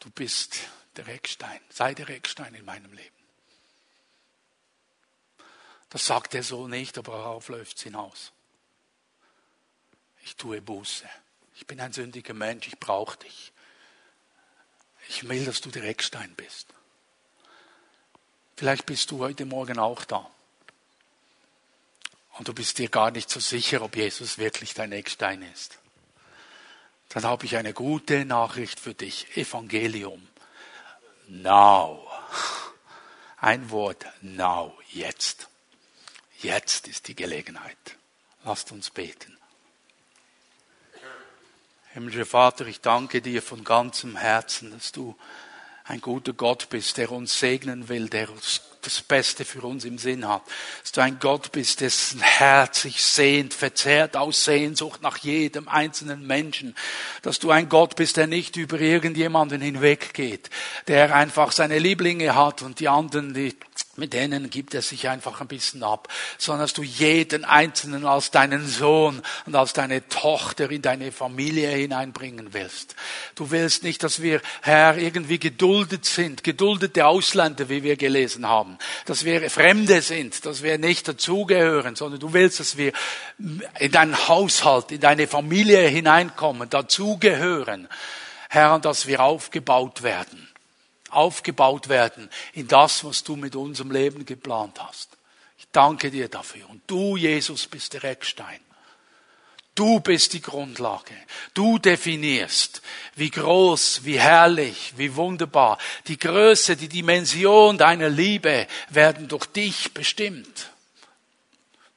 du 0.00 0.10
bist 0.10 0.58
der 0.96 1.08
Eckstein, 1.08 1.62
sei 1.70 1.94
der 1.94 2.10
Eckstein 2.10 2.54
in 2.54 2.66
meinem 2.66 2.92
Leben. 2.92 3.16
Das 5.88 6.04
sagt 6.04 6.34
er 6.34 6.42
so 6.42 6.68
nicht, 6.68 6.98
aber 6.98 7.12
darauf 7.12 7.48
läuft 7.48 7.78
es 7.78 7.84
hinaus. 7.84 8.32
Ich 10.20 10.36
tue 10.36 10.60
Buße. 10.60 11.08
Ich 11.54 11.66
bin 11.66 11.80
ein 11.80 11.94
sündiger 11.94 12.34
Mensch, 12.34 12.68
ich 12.68 12.78
brauche 12.78 13.16
dich. 13.16 13.54
Ich 15.14 15.28
will, 15.28 15.44
dass 15.44 15.60
du 15.60 15.70
der 15.70 15.84
Eckstein 15.84 16.34
bist. 16.36 16.68
Vielleicht 18.56 18.86
bist 18.86 19.10
du 19.10 19.18
heute 19.18 19.44
Morgen 19.44 19.78
auch 19.78 20.06
da. 20.06 20.30
Und 22.38 22.48
du 22.48 22.54
bist 22.54 22.78
dir 22.78 22.88
gar 22.88 23.10
nicht 23.10 23.28
so 23.28 23.38
sicher, 23.38 23.82
ob 23.82 23.94
Jesus 23.94 24.38
wirklich 24.38 24.72
dein 24.72 24.90
Eckstein 24.90 25.42
ist. 25.52 25.78
Dann 27.10 27.24
habe 27.24 27.44
ich 27.44 27.58
eine 27.58 27.74
gute 27.74 28.24
Nachricht 28.24 28.80
für 28.80 28.94
dich. 28.94 29.36
Evangelium. 29.36 30.26
Now. 31.28 32.10
Ein 33.36 33.70
Wort. 33.70 34.06
Now. 34.22 34.78
Jetzt. 34.88 35.48
Jetzt 36.38 36.88
ist 36.88 37.08
die 37.08 37.14
Gelegenheit. 37.14 37.98
Lasst 38.44 38.72
uns 38.72 38.88
beten. 38.88 39.36
Himmlischer 41.94 42.24
Vater, 42.24 42.66
ich 42.66 42.80
danke 42.80 43.20
dir 43.20 43.42
von 43.42 43.64
ganzem 43.64 44.16
Herzen, 44.16 44.70
dass 44.70 44.92
du 44.92 45.14
ein 45.84 46.00
guter 46.00 46.32
Gott 46.32 46.70
bist, 46.70 46.96
der 46.96 47.12
uns 47.12 47.38
segnen 47.38 47.90
will, 47.90 48.08
der 48.08 48.30
uns 48.30 48.62
das 48.82 49.00
Beste 49.00 49.44
für 49.44 49.62
uns 49.62 49.84
im 49.84 49.98
Sinn 49.98 50.28
hat. 50.28 50.42
Dass 50.82 50.92
du 50.92 51.00
ein 51.00 51.18
Gott 51.18 51.52
bist, 51.52 51.80
dessen 51.80 52.20
Herz 52.20 52.82
sich 52.82 53.02
sehnt, 53.02 53.54
verzehrt 53.54 54.16
aus 54.16 54.44
Sehnsucht 54.44 55.02
nach 55.02 55.18
jedem 55.18 55.68
einzelnen 55.68 56.26
Menschen. 56.26 56.74
Dass 57.22 57.38
du 57.38 57.50
ein 57.50 57.68
Gott 57.68 57.96
bist, 57.96 58.16
der 58.16 58.26
nicht 58.26 58.56
über 58.56 58.80
irgendjemanden 58.80 59.60
hinweggeht, 59.60 60.50
der 60.88 61.14
einfach 61.14 61.52
seine 61.52 61.78
Lieblinge 61.78 62.34
hat 62.34 62.62
und 62.62 62.80
die 62.80 62.88
anderen, 62.88 63.34
die 63.34 63.56
mit 63.96 64.14
denen 64.14 64.48
gibt 64.48 64.72
er 64.72 64.80
sich 64.80 65.08
einfach 65.10 65.42
ein 65.42 65.48
bisschen 65.48 65.82
ab, 65.82 66.08
sondern 66.38 66.62
dass 66.62 66.72
du 66.72 66.82
jeden 66.82 67.44
Einzelnen 67.44 68.06
als 68.06 68.30
deinen 68.30 68.66
Sohn 68.66 69.20
und 69.44 69.54
als 69.54 69.74
deine 69.74 70.08
Tochter 70.08 70.70
in 70.70 70.80
deine 70.80 71.12
Familie 71.12 71.68
hineinbringen 71.68 72.54
willst. 72.54 72.96
Du 73.34 73.50
willst 73.50 73.82
nicht, 73.82 74.02
dass 74.02 74.22
wir, 74.22 74.40
Herr, 74.62 74.96
irgendwie 74.96 75.38
geduldet 75.38 76.06
sind, 76.06 76.42
geduldete 76.42 77.06
Ausländer, 77.06 77.68
wie 77.68 77.82
wir 77.82 77.96
gelesen 77.96 78.48
haben, 78.48 78.71
dass 79.06 79.24
wir 79.24 79.50
Fremde 79.50 80.02
sind, 80.02 80.46
dass 80.46 80.62
wir 80.62 80.78
nicht 80.78 81.08
dazugehören, 81.08 81.96
sondern 81.96 82.20
du 82.20 82.32
willst, 82.32 82.60
dass 82.60 82.76
wir 82.76 82.92
in 83.78 83.92
deinen 83.92 84.28
Haushalt, 84.28 84.92
in 84.92 85.00
deine 85.00 85.26
Familie 85.26 85.88
hineinkommen, 85.88 86.68
dazugehören, 86.70 87.88
Herr, 88.48 88.78
dass 88.78 89.06
wir 89.06 89.20
aufgebaut 89.20 90.02
werden 90.02 90.48
aufgebaut 91.12 91.88
werden 91.88 92.30
in 92.54 92.66
das, 92.68 93.04
was 93.04 93.22
du 93.22 93.36
mit 93.36 93.54
unserem 93.54 93.90
Leben 93.90 94.24
geplant 94.24 94.82
hast. 94.82 95.10
Ich 95.58 95.68
danke 95.70 96.10
dir 96.10 96.28
dafür. 96.28 96.68
Und 96.68 96.82
du, 96.86 97.16
Jesus, 97.16 97.66
bist 97.66 97.92
der 97.92 98.04
Eckstein. 98.04 98.60
Du 99.74 100.00
bist 100.00 100.34
die 100.34 100.42
Grundlage. 100.42 101.14
Du 101.54 101.78
definierst, 101.78 102.82
wie 103.14 103.30
groß, 103.30 104.04
wie 104.04 104.20
herrlich, 104.20 104.92
wie 104.96 105.16
wunderbar. 105.16 105.78
Die 106.08 106.18
Größe, 106.18 106.76
die 106.76 106.88
Dimension 106.88 107.78
deiner 107.78 108.10
Liebe 108.10 108.66
werden 108.90 109.28
durch 109.28 109.46
dich 109.46 109.94
bestimmt. 109.94 110.70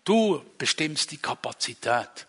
Du 0.06 0.42
bestimmst 0.58 1.12
die 1.12 1.18
Kapazität. 1.18 2.28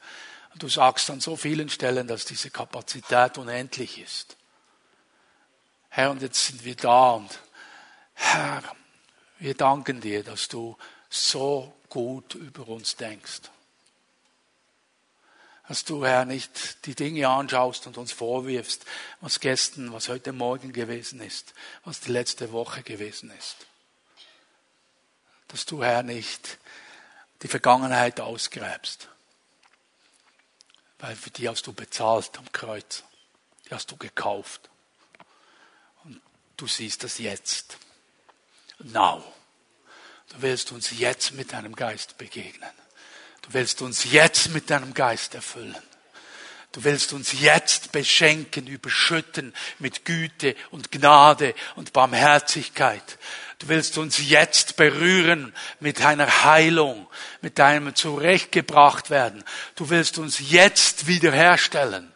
Du 0.56 0.68
sagst 0.68 1.10
an 1.10 1.20
so 1.20 1.36
vielen 1.36 1.68
Stellen, 1.68 2.08
dass 2.08 2.24
diese 2.24 2.50
Kapazität 2.50 3.38
unendlich 3.38 4.00
ist. 4.00 4.36
Herr, 5.90 6.10
und 6.10 6.22
jetzt 6.22 6.44
sind 6.44 6.64
wir 6.64 6.74
da 6.74 7.12
und 7.12 7.38
Herr, 8.14 8.62
wir 9.38 9.54
danken 9.54 10.00
dir, 10.00 10.24
dass 10.24 10.48
du 10.48 10.76
so 11.08 11.76
gut 11.88 12.34
über 12.34 12.66
uns 12.68 12.96
denkst. 12.96 13.42
Dass 15.68 15.84
du, 15.84 16.04
Herr, 16.04 16.24
nicht 16.24 16.86
die 16.86 16.94
Dinge 16.94 17.28
anschaust 17.28 17.86
und 17.86 17.98
uns 17.98 18.12
vorwirfst, 18.12 18.84
was 19.20 19.40
gestern, 19.40 19.92
was 19.92 20.08
heute 20.08 20.32
Morgen 20.32 20.72
gewesen 20.72 21.20
ist, 21.20 21.54
was 21.84 22.00
die 22.00 22.12
letzte 22.12 22.52
Woche 22.52 22.82
gewesen 22.82 23.32
ist. 23.36 23.66
Dass 25.48 25.66
du, 25.66 25.82
Herr, 25.82 26.02
nicht 26.02 26.58
die 27.42 27.48
Vergangenheit 27.48 28.20
ausgräbst. 28.20 29.08
Weil 30.98 31.16
für 31.16 31.30
die 31.30 31.48
hast 31.48 31.66
du 31.66 31.72
bezahlt 31.72 32.38
am 32.38 32.50
Kreuz. 32.52 33.02
Die 33.66 33.74
hast 33.74 33.90
du 33.90 33.96
gekauft. 33.96 34.70
Du 36.56 36.66
siehst 36.66 37.04
das 37.04 37.18
jetzt. 37.18 37.76
Now. 38.78 39.22
Du 40.28 40.42
willst 40.42 40.72
uns 40.72 40.98
jetzt 40.98 41.32
mit 41.32 41.52
deinem 41.52 41.74
Geist 41.74 42.18
begegnen. 42.18 42.70
Du 43.46 43.54
willst 43.54 43.80
uns 43.82 44.10
jetzt 44.10 44.52
mit 44.52 44.70
deinem 44.70 44.92
Geist 44.92 45.34
erfüllen. 45.34 45.76
Du 46.72 46.84
willst 46.84 47.12
uns 47.12 47.32
jetzt 47.40 47.92
beschenken, 47.92 48.66
überschütten 48.66 49.54
mit 49.78 50.04
Güte 50.04 50.56
und 50.70 50.90
Gnade 50.92 51.54
und 51.76 51.92
Barmherzigkeit. 51.92 53.18
Du 53.58 53.68
willst 53.68 53.96
uns 53.96 54.18
jetzt 54.28 54.76
berühren 54.76 55.54
mit 55.80 56.00
deiner 56.00 56.44
Heilung, 56.44 57.06
mit 57.40 57.58
deinem 57.58 57.94
zurechtgebracht 57.94 59.08
werden. 59.08 59.42
Du 59.76 59.88
willst 59.88 60.18
uns 60.18 60.50
jetzt 60.50 61.06
wiederherstellen. 61.06 62.12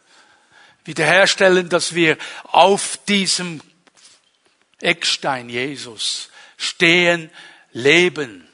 Wiederherstellen, 0.84 1.68
dass 1.68 1.94
wir 1.94 2.18
auf 2.44 2.98
diesem 3.08 3.62
Eckstein 4.80 5.48
Jesus 5.48 6.28
stehen, 6.58 7.30
leben. 7.72 8.49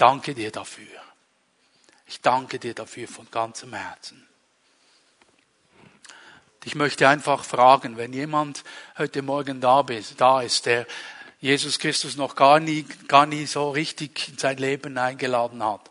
Ich 0.00 0.06
danke 0.06 0.34
dir 0.34 0.50
dafür. 0.50 0.98
Ich 2.06 2.22
danke 2.22 2.58
dir 2.58 2.72
dafür 2.72 3.06
von 3.06 3.30
ganzem 3.30 3.74
Herzen. 3.74 4.26
Ich 6.64 6.74
möchte 6.74 7.06
einfach 7.06 7.44
fragen, 7.44 7.98
wenn 7.98 8.14
jemand 8.14 8.64
heute 8.96 9.20
Morgen 9.20 9.60
da 9.60 9.82
ist, 9.82 10.18
da 10.18 10.40
ist, 10.40 10.64
der 10.64 10.86
Jesus 11.42 11.78
Christus 11.78 12.16
noch 12.16 12.34
gar 12.34 12.60
nie, 12.60 12.84
gar 13.08 13.26
nie 13.26 13.44
so 13.44 13.72
richtig 13.72 14.30
in 14.30 14.38
sein 14.38 14.56
Leben 14.56 14.96
eingeladen 14.96 15.62
hat. 15.62 15.90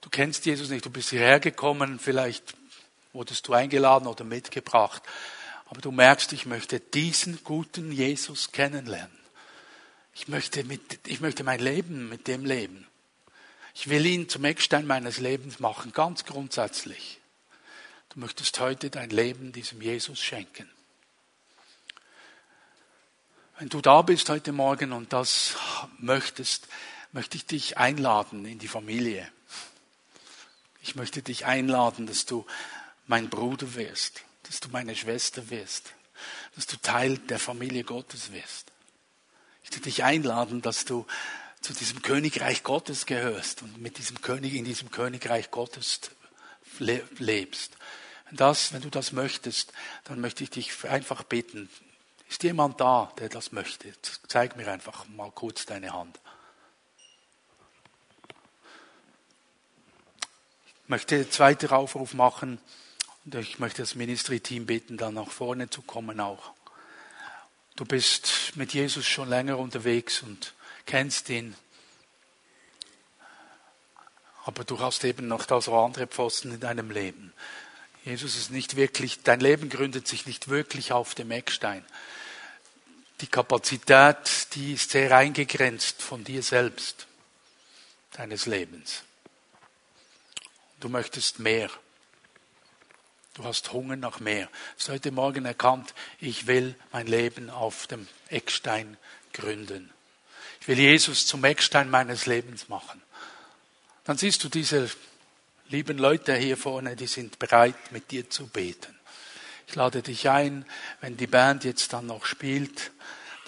Du 0.00 0.08
kennst 0.08 0.46
Jesus 0.46 0.70
nicht, 0.70 0.86
du 0.86 0.90
bist 0.90 1.10
hierher 1.10 1.38
gekommen, 1.38 1.98
vielleicht 1.98 2.56
wurdest 3.12 3.46
du 3.46 3.52
eingeladen 3.52 4.06
oder 4.08 4.24
mitgebracht. 4.24 5.02
Aber 5.66 5.82
du 5.82 5.90
merkst, 5.90 6.32
ich 6.32 6.46
möchte 6.46 6.80
diesen 6.80 7.44
guten 7.44 7.92
Jesus 7.92 8.52
kennenlernen. 8.52 9.15
Ich 10.18 10.28
möchte, 10.28 10.64
mit, 10.64 11.06
ich 11.06 11.20
möchte 11.20 11.44
mein 11.44 11.60
Leben 11.60 12.08
mit 12.08 12.26
dem 12.26 12.46
leben. 12.46 12.86
Ich 13.74 13.90
will 13.90 14.06
ihn 14.06 14.30
zum 14.30 14.46
Eckstein 14.46 14.86
meines 14.86 15.18
Lebens 15.18 15.60
machen, 15.60 15.92
ganz 15.92 16.24
grundsätzlich. 16.24 17.20
Du 18.08 18.20
möchtest 18.20 18.58
heute 18.58 18.88
dein 18.88 19.10
Leben 19.10 19.52
diesem 19.52 19.82
Jesus 19.82 20.18
schenken. 20.18 20.70
Wenn 23.58 23.68
du 23.68 23.82
da 23.82 24.00
bist 24.00 24.30
heute 24.30 24.52
Morgen 24.52 24.92
und 24.92 25.12
das 25.12 25.54
möchtest, 25.98 26.66
möchte 27.12 27.36
ich 27.36 27.44
dich 27.44 27.76
einladen 27.76 28.46
in 28.46 28.58
die 28.58 28.68
Familie. 28.68 29.30
Ich 30.80 30.96
möchte 30.96 31.20
dich 31.20 31.44
einladen, 31.44 32.06
dass 32.06 32.24
du 32.24 32.46
mein 33.06 33.28
Bruder 33.28 33.74
wirst, 33.74 34.22
dass 34.44 34.60
du 34.60 34.70
meine 34.70 34.96
Schwester 34.96 35.50
wirst, 35.50 35.92
dass 36.54 36.66
du 36.66 36.78
Teil 36.78 37.18
der 37.18 37.38
Familie 37.38 37.84
Gottes 37.84 38.32
wirst. 38.32 38.72
Ich 39.68 39.76
will 39.76 39.82
dich 39.82 40.04
einladen, 40.04 40.62
dass 40.62 40.84
du 40.84 41.06
zu 41.60 41.72
diesem 41.72 42.00
Königreich 42.00 42.62
Gottes 42.62 43.06
gehörst 43.06 43.62
und 43.62 43.78
mit 43.78 43.98
diesem 43.98 44.20
König 44.20 44.54
in 44.54 44.64
diesem 44.64 44.90
Königreich 44.90 45.50
Gottes 45.50 46.00
lebst. 46.78 47.76
Wenn, 48.26 48.36
das, 48.36 48.72
wenn 48.72 48.82
du 48.82 48.90
das 48.90 49.12
möchtest, 49.12 49.72
dann 50.04 50.20
möchte 50.20 50.44
ich 50.44 50.50
dich 50.50 50.84
einfach 50.84 51.24
bitten. 51.24 51.68
Ist 52.28 52.42
jemand 52.42 52.80
da, 52.80 53.12
der 53.18 53.28
das 53.28 53.52
möchte? 53.52 53.92
Zeig 54.28 54.56
mir 54.56 54.70
einfach 54.70 55.08
mal 55.08 55.30
kurz 55.32 55.66
deine 55.66 55.92
Hand. 55.92 56.18
Ich 60.84 60.88
möchte 60.88 61.18
den 61.18 61.30
zweiten 61.30 61.70
Aufruf 61.70 62.14
machen 62.14 62.60
und 63.24 63.34
ich 63.34 63.58
möchte 63.58 63.82
das 63.82 63.96
Ministry-Team 63.96 64.66
bitten, 64.66 64.96
dann 64.96 65.14
nach 65.14 65.30
vorne 65.30 65.68
zu 65.68 65.82
kommen 65.82 66.20
auch. 66.20 66.55
Du 67.76 67.84
bist 67.84 68.56
mit 68.56 68.72
Jesus 68.72 69.06
schon 69.06 69.28
länger 69.28 69.58
unterwegs 69.58 70.22
und 70.22 70.54
kennst 70.86 71.28
ihn. 71.28 71.54
Aber 74.46 74.64
du 74.64 74.80
hast 74.80 75.04
eben 75.04 75.28
noch 75.28 75.44
da 75.44 75.60
so 75.60 75.78
andere 75.78 76.06
Pfosten 76.06 76.52
in 76.52 76.60
deinem 76.60 76.90
Leben. 76.90 77.34
Jesus 78.04 78.36
ist 78.36 78.50
nicht 78.50 78.76
wirklich, 78.76 79.22
dein 79.24 79.40
Leben 79.40 79.68
gründet 79.68 80.08
sich 80.08 80.24
nicht 80.24 80.48
wirklich 80.48 80.92
auf 80.92 81.14
dem 81.14 81.30
Eckstein. 81.30 81.84
Die 83.20 83.26
Kapazität, 83.26 84.54
die 84.54 84.74
ist 84.74 84.90
sehr 84.90 85.14
eingegrenzt 85.14 86.00
von 86.00 86.24
dir 86.24 86.42
selbst, 86.42 87.06
deines 88.12 88.46
Lebens. 88.46 89.02
Du 90.80 90.88
möchtest 90.88 91.40
mehr. 91.40 91.68
Du 93.36 93.44
hast 93.44 93.70
Hunger 93.74 93.96
nach 93.96 94.18
mehr. 94.18 94.48
Hast 94.78 94.88
heute 94.88 95.10
Morgen 95.10 95.44
erkannt, 95.44 95.92
ich 96.20 96.46
will 96.46 96.74
mein 96.90 97.06
Leben 97.06 97.50
auf 97.50 97.86
dem 97.86 98.08
Eckstein 98.30 98.96
gründen. 99.34 99.92
Ich 100.62 100.68
will 100.68 100.78
Jesus 100.78 101.26
zum 101.26 101.44
Eckstein 101.44 101.90
meines 101.90 102.24
Lebens 102.24 102.70
machen. 102.70 103.02
Dann 104.04 104.16
siehst 104.16 104.42
du 104.42 104.48
diese 104.48 104.88
lieben 105.68 105.98
Leute 105.98 106.34
hier 106.34 106.56
vorne, 106.56 106.96
die 106.96 107.06
sind 107.06 107.38
bereit, 107.38 107.92
mit 107.92 108.10
dir 108.10 108.30
zu 108.30 108.46
beten. 108.46 108.98
Ich 109.66 109.74
lade 109.74 110.00
dich 110.00 110.30
ein, 110.30 110.64
wenn 111.02 111.18
die 111.18 111.26
Band 111.26 111.64
jetzt 111.64 111.92
dann 111.92 112.06
noch 112.06 112.24
spielt, 112.24 112.90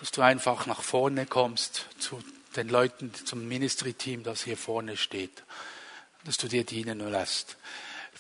dass 0.01 0.11
du 0.11 0.21
einfach 0.21 0.67
nach 0.67 0.83
vorne 0.83 1.25
kommst 1.25 1.87
zu 1.99 2.23
den 2.57 2.69
Leuten, 2.69 3.15
zum 3.15 3.49
Ministry-Team, 3.49 4.23
das 4.23 4.45
hier 4.45 4.59
vorne 4.59 4.99
steht 4.99 5.43
dass 6.25 6.37
du 6.37 6.47
dir 6.47 6.65
dienen 6.65 7.01
lässt. 7.11 7.57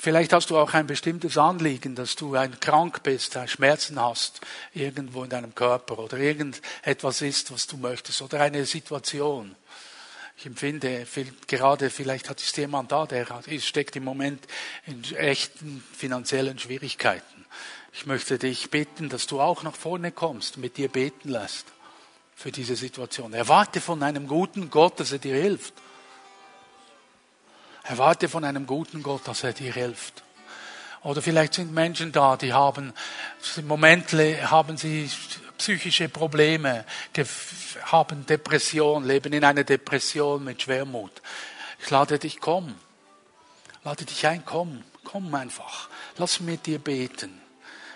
Vielleicht 0.01 0.32
hast 0.32 0.51
du 0.51 0.57
auch 0.57 0.74
ein 0.74 0.86
bestimmtes 0.86 1.36
Anliegen, 1.36 1.96
dass 1.96 2.14
du 2.14 2.36
ein 2.36 2.61
krank 2.61 3.03
bist, 3.03 3.36
Schmerzen 3.46 4.01
hast 4.01 4.40
irgendwo 4.72 5.24
in 5.24 5.30
deinem 5.30 5.57
Körper 5.57 5.99
oder 5.99 6.18
irgendetwas 6.18 7.20
ist, 7.20 7.53
was 7.53 7.66
du 7.66 7.78
möchtest 7.78 8.22
oder 8.22 8.40
eine 8.40 8.64
Situation. 8.64 9.57
Ich 10.36 10.46
empfinde 10.46 11.05
gerade, 11.49 11.90
vielleicht 11.90 12.30
hat 12.30 12.38
es 12.38 12.55
jemand 12.55 12.92
da, 12.92 13.07
der 13.07 13.26
steckt 13.59 13.96
im 13.96 14.05
Moment 14.05 14.46
in 14.86 15.03
echten 15.16 15.82
finanziellen 15.92 16.61
Schwierigkeiten. 16.61 17.44
Ich 17.92 18.07
möchte 18.07 18.38
dich 18.38 18.70
bitten, 18.70 19.09
dass 19.09 19.26
du 19.26 19.40
auch 19.40 19.64
nach 19.64 19.74
vorne 19.74 20.12
kommst 20.12 20.59
mit 20.59 20.76
dir 20.76 20.90
beten 20.90 21.30
lässt 21.30 21.66
für 22.36 22.53
diese 22.53 22.76
Situation. 22.76 23.32
Erwarte 23.32 23.80
von 23.80 24.01
einem 24.05 24.28
guten 24.28 24.70
Gott, 24.70 25.01
dass 25.01 25.11
er 25.11 25.18
dir 25.18 25.34
hilft. 25.34 25.74
Erwarte 27.89 28.28
von 28.28 28.45
einem 28.45 28.66
guten 28.66 29.03
Gott, 29.03 29.26
dass 29.26 29.45
er 29.45 29.55
dir 29.55 29.72
hilft. 29.72 30.22
Oder 31.03 31.22
vielleicht 31.22 31.55
sind 31.55 31.72
Menschen 31.72 32.12
da, 32.12 32.36
die 32.36 32.53
haben, 32.53 32.93
im 33.57 33.66
Moment 33.66 34.12
haben 34.12 34.76
sie 34.76 35.11
psychische 35.57 36.11
Probleme, 36.11 36.84
haben 37.84 38.26
Depression, 38.26 39.05
leben 39.05 39.32
in 39.32 39.43
einer 39.43 39.64
Depression 39.64 40.45
mit 40.45 40.61
Schwermut. 40.61 41.22
Ich 41.80 41.89
lade 41.89 42.18
dich, 42.18 42.41
komm. 42.41 42.74
Lade 43.84 44.05
dich 44.05 44.26
ein, 44.26 44.45
komm. 44.45 44.84
Komm 45.05 45.34
einfach. 45.34 45.89
Lass 46.18 46.41
mit 46.41 46.66
dir 46.66 46.78
beten. 46.78 47.41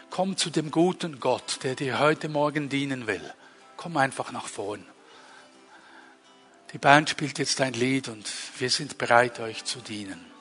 Komm 0.08 0.38
zu 0.38 0.48
dem 0.48 0.70
guten 0.70 1.20
Gott, 1.20 1.58
der 1.64 1.74
dir 1.74 1.98
heute 1.98 2.30
Morgen 2.30 2.70
dienen 2.70 3.06
will. 3.06 3.34
Komm 3.76 3.98
einfach 3.98 4.32
nach 4.32 4.46
vorn. 4.46 4.86
Die 6.72 6.78
Band 6.78 7.10
spielt 7.10 7.38
jetzt 7.38 7.60
ein 7.60 7.74
Lied 7.74 8.08
und 8.08 8.30
wir 8.58 8.70
sind 8.70 8.96
bereit, 8.96 9.40
euch 9.40 9.64
zu 9.64 9.80
dienen. 9.80 10.31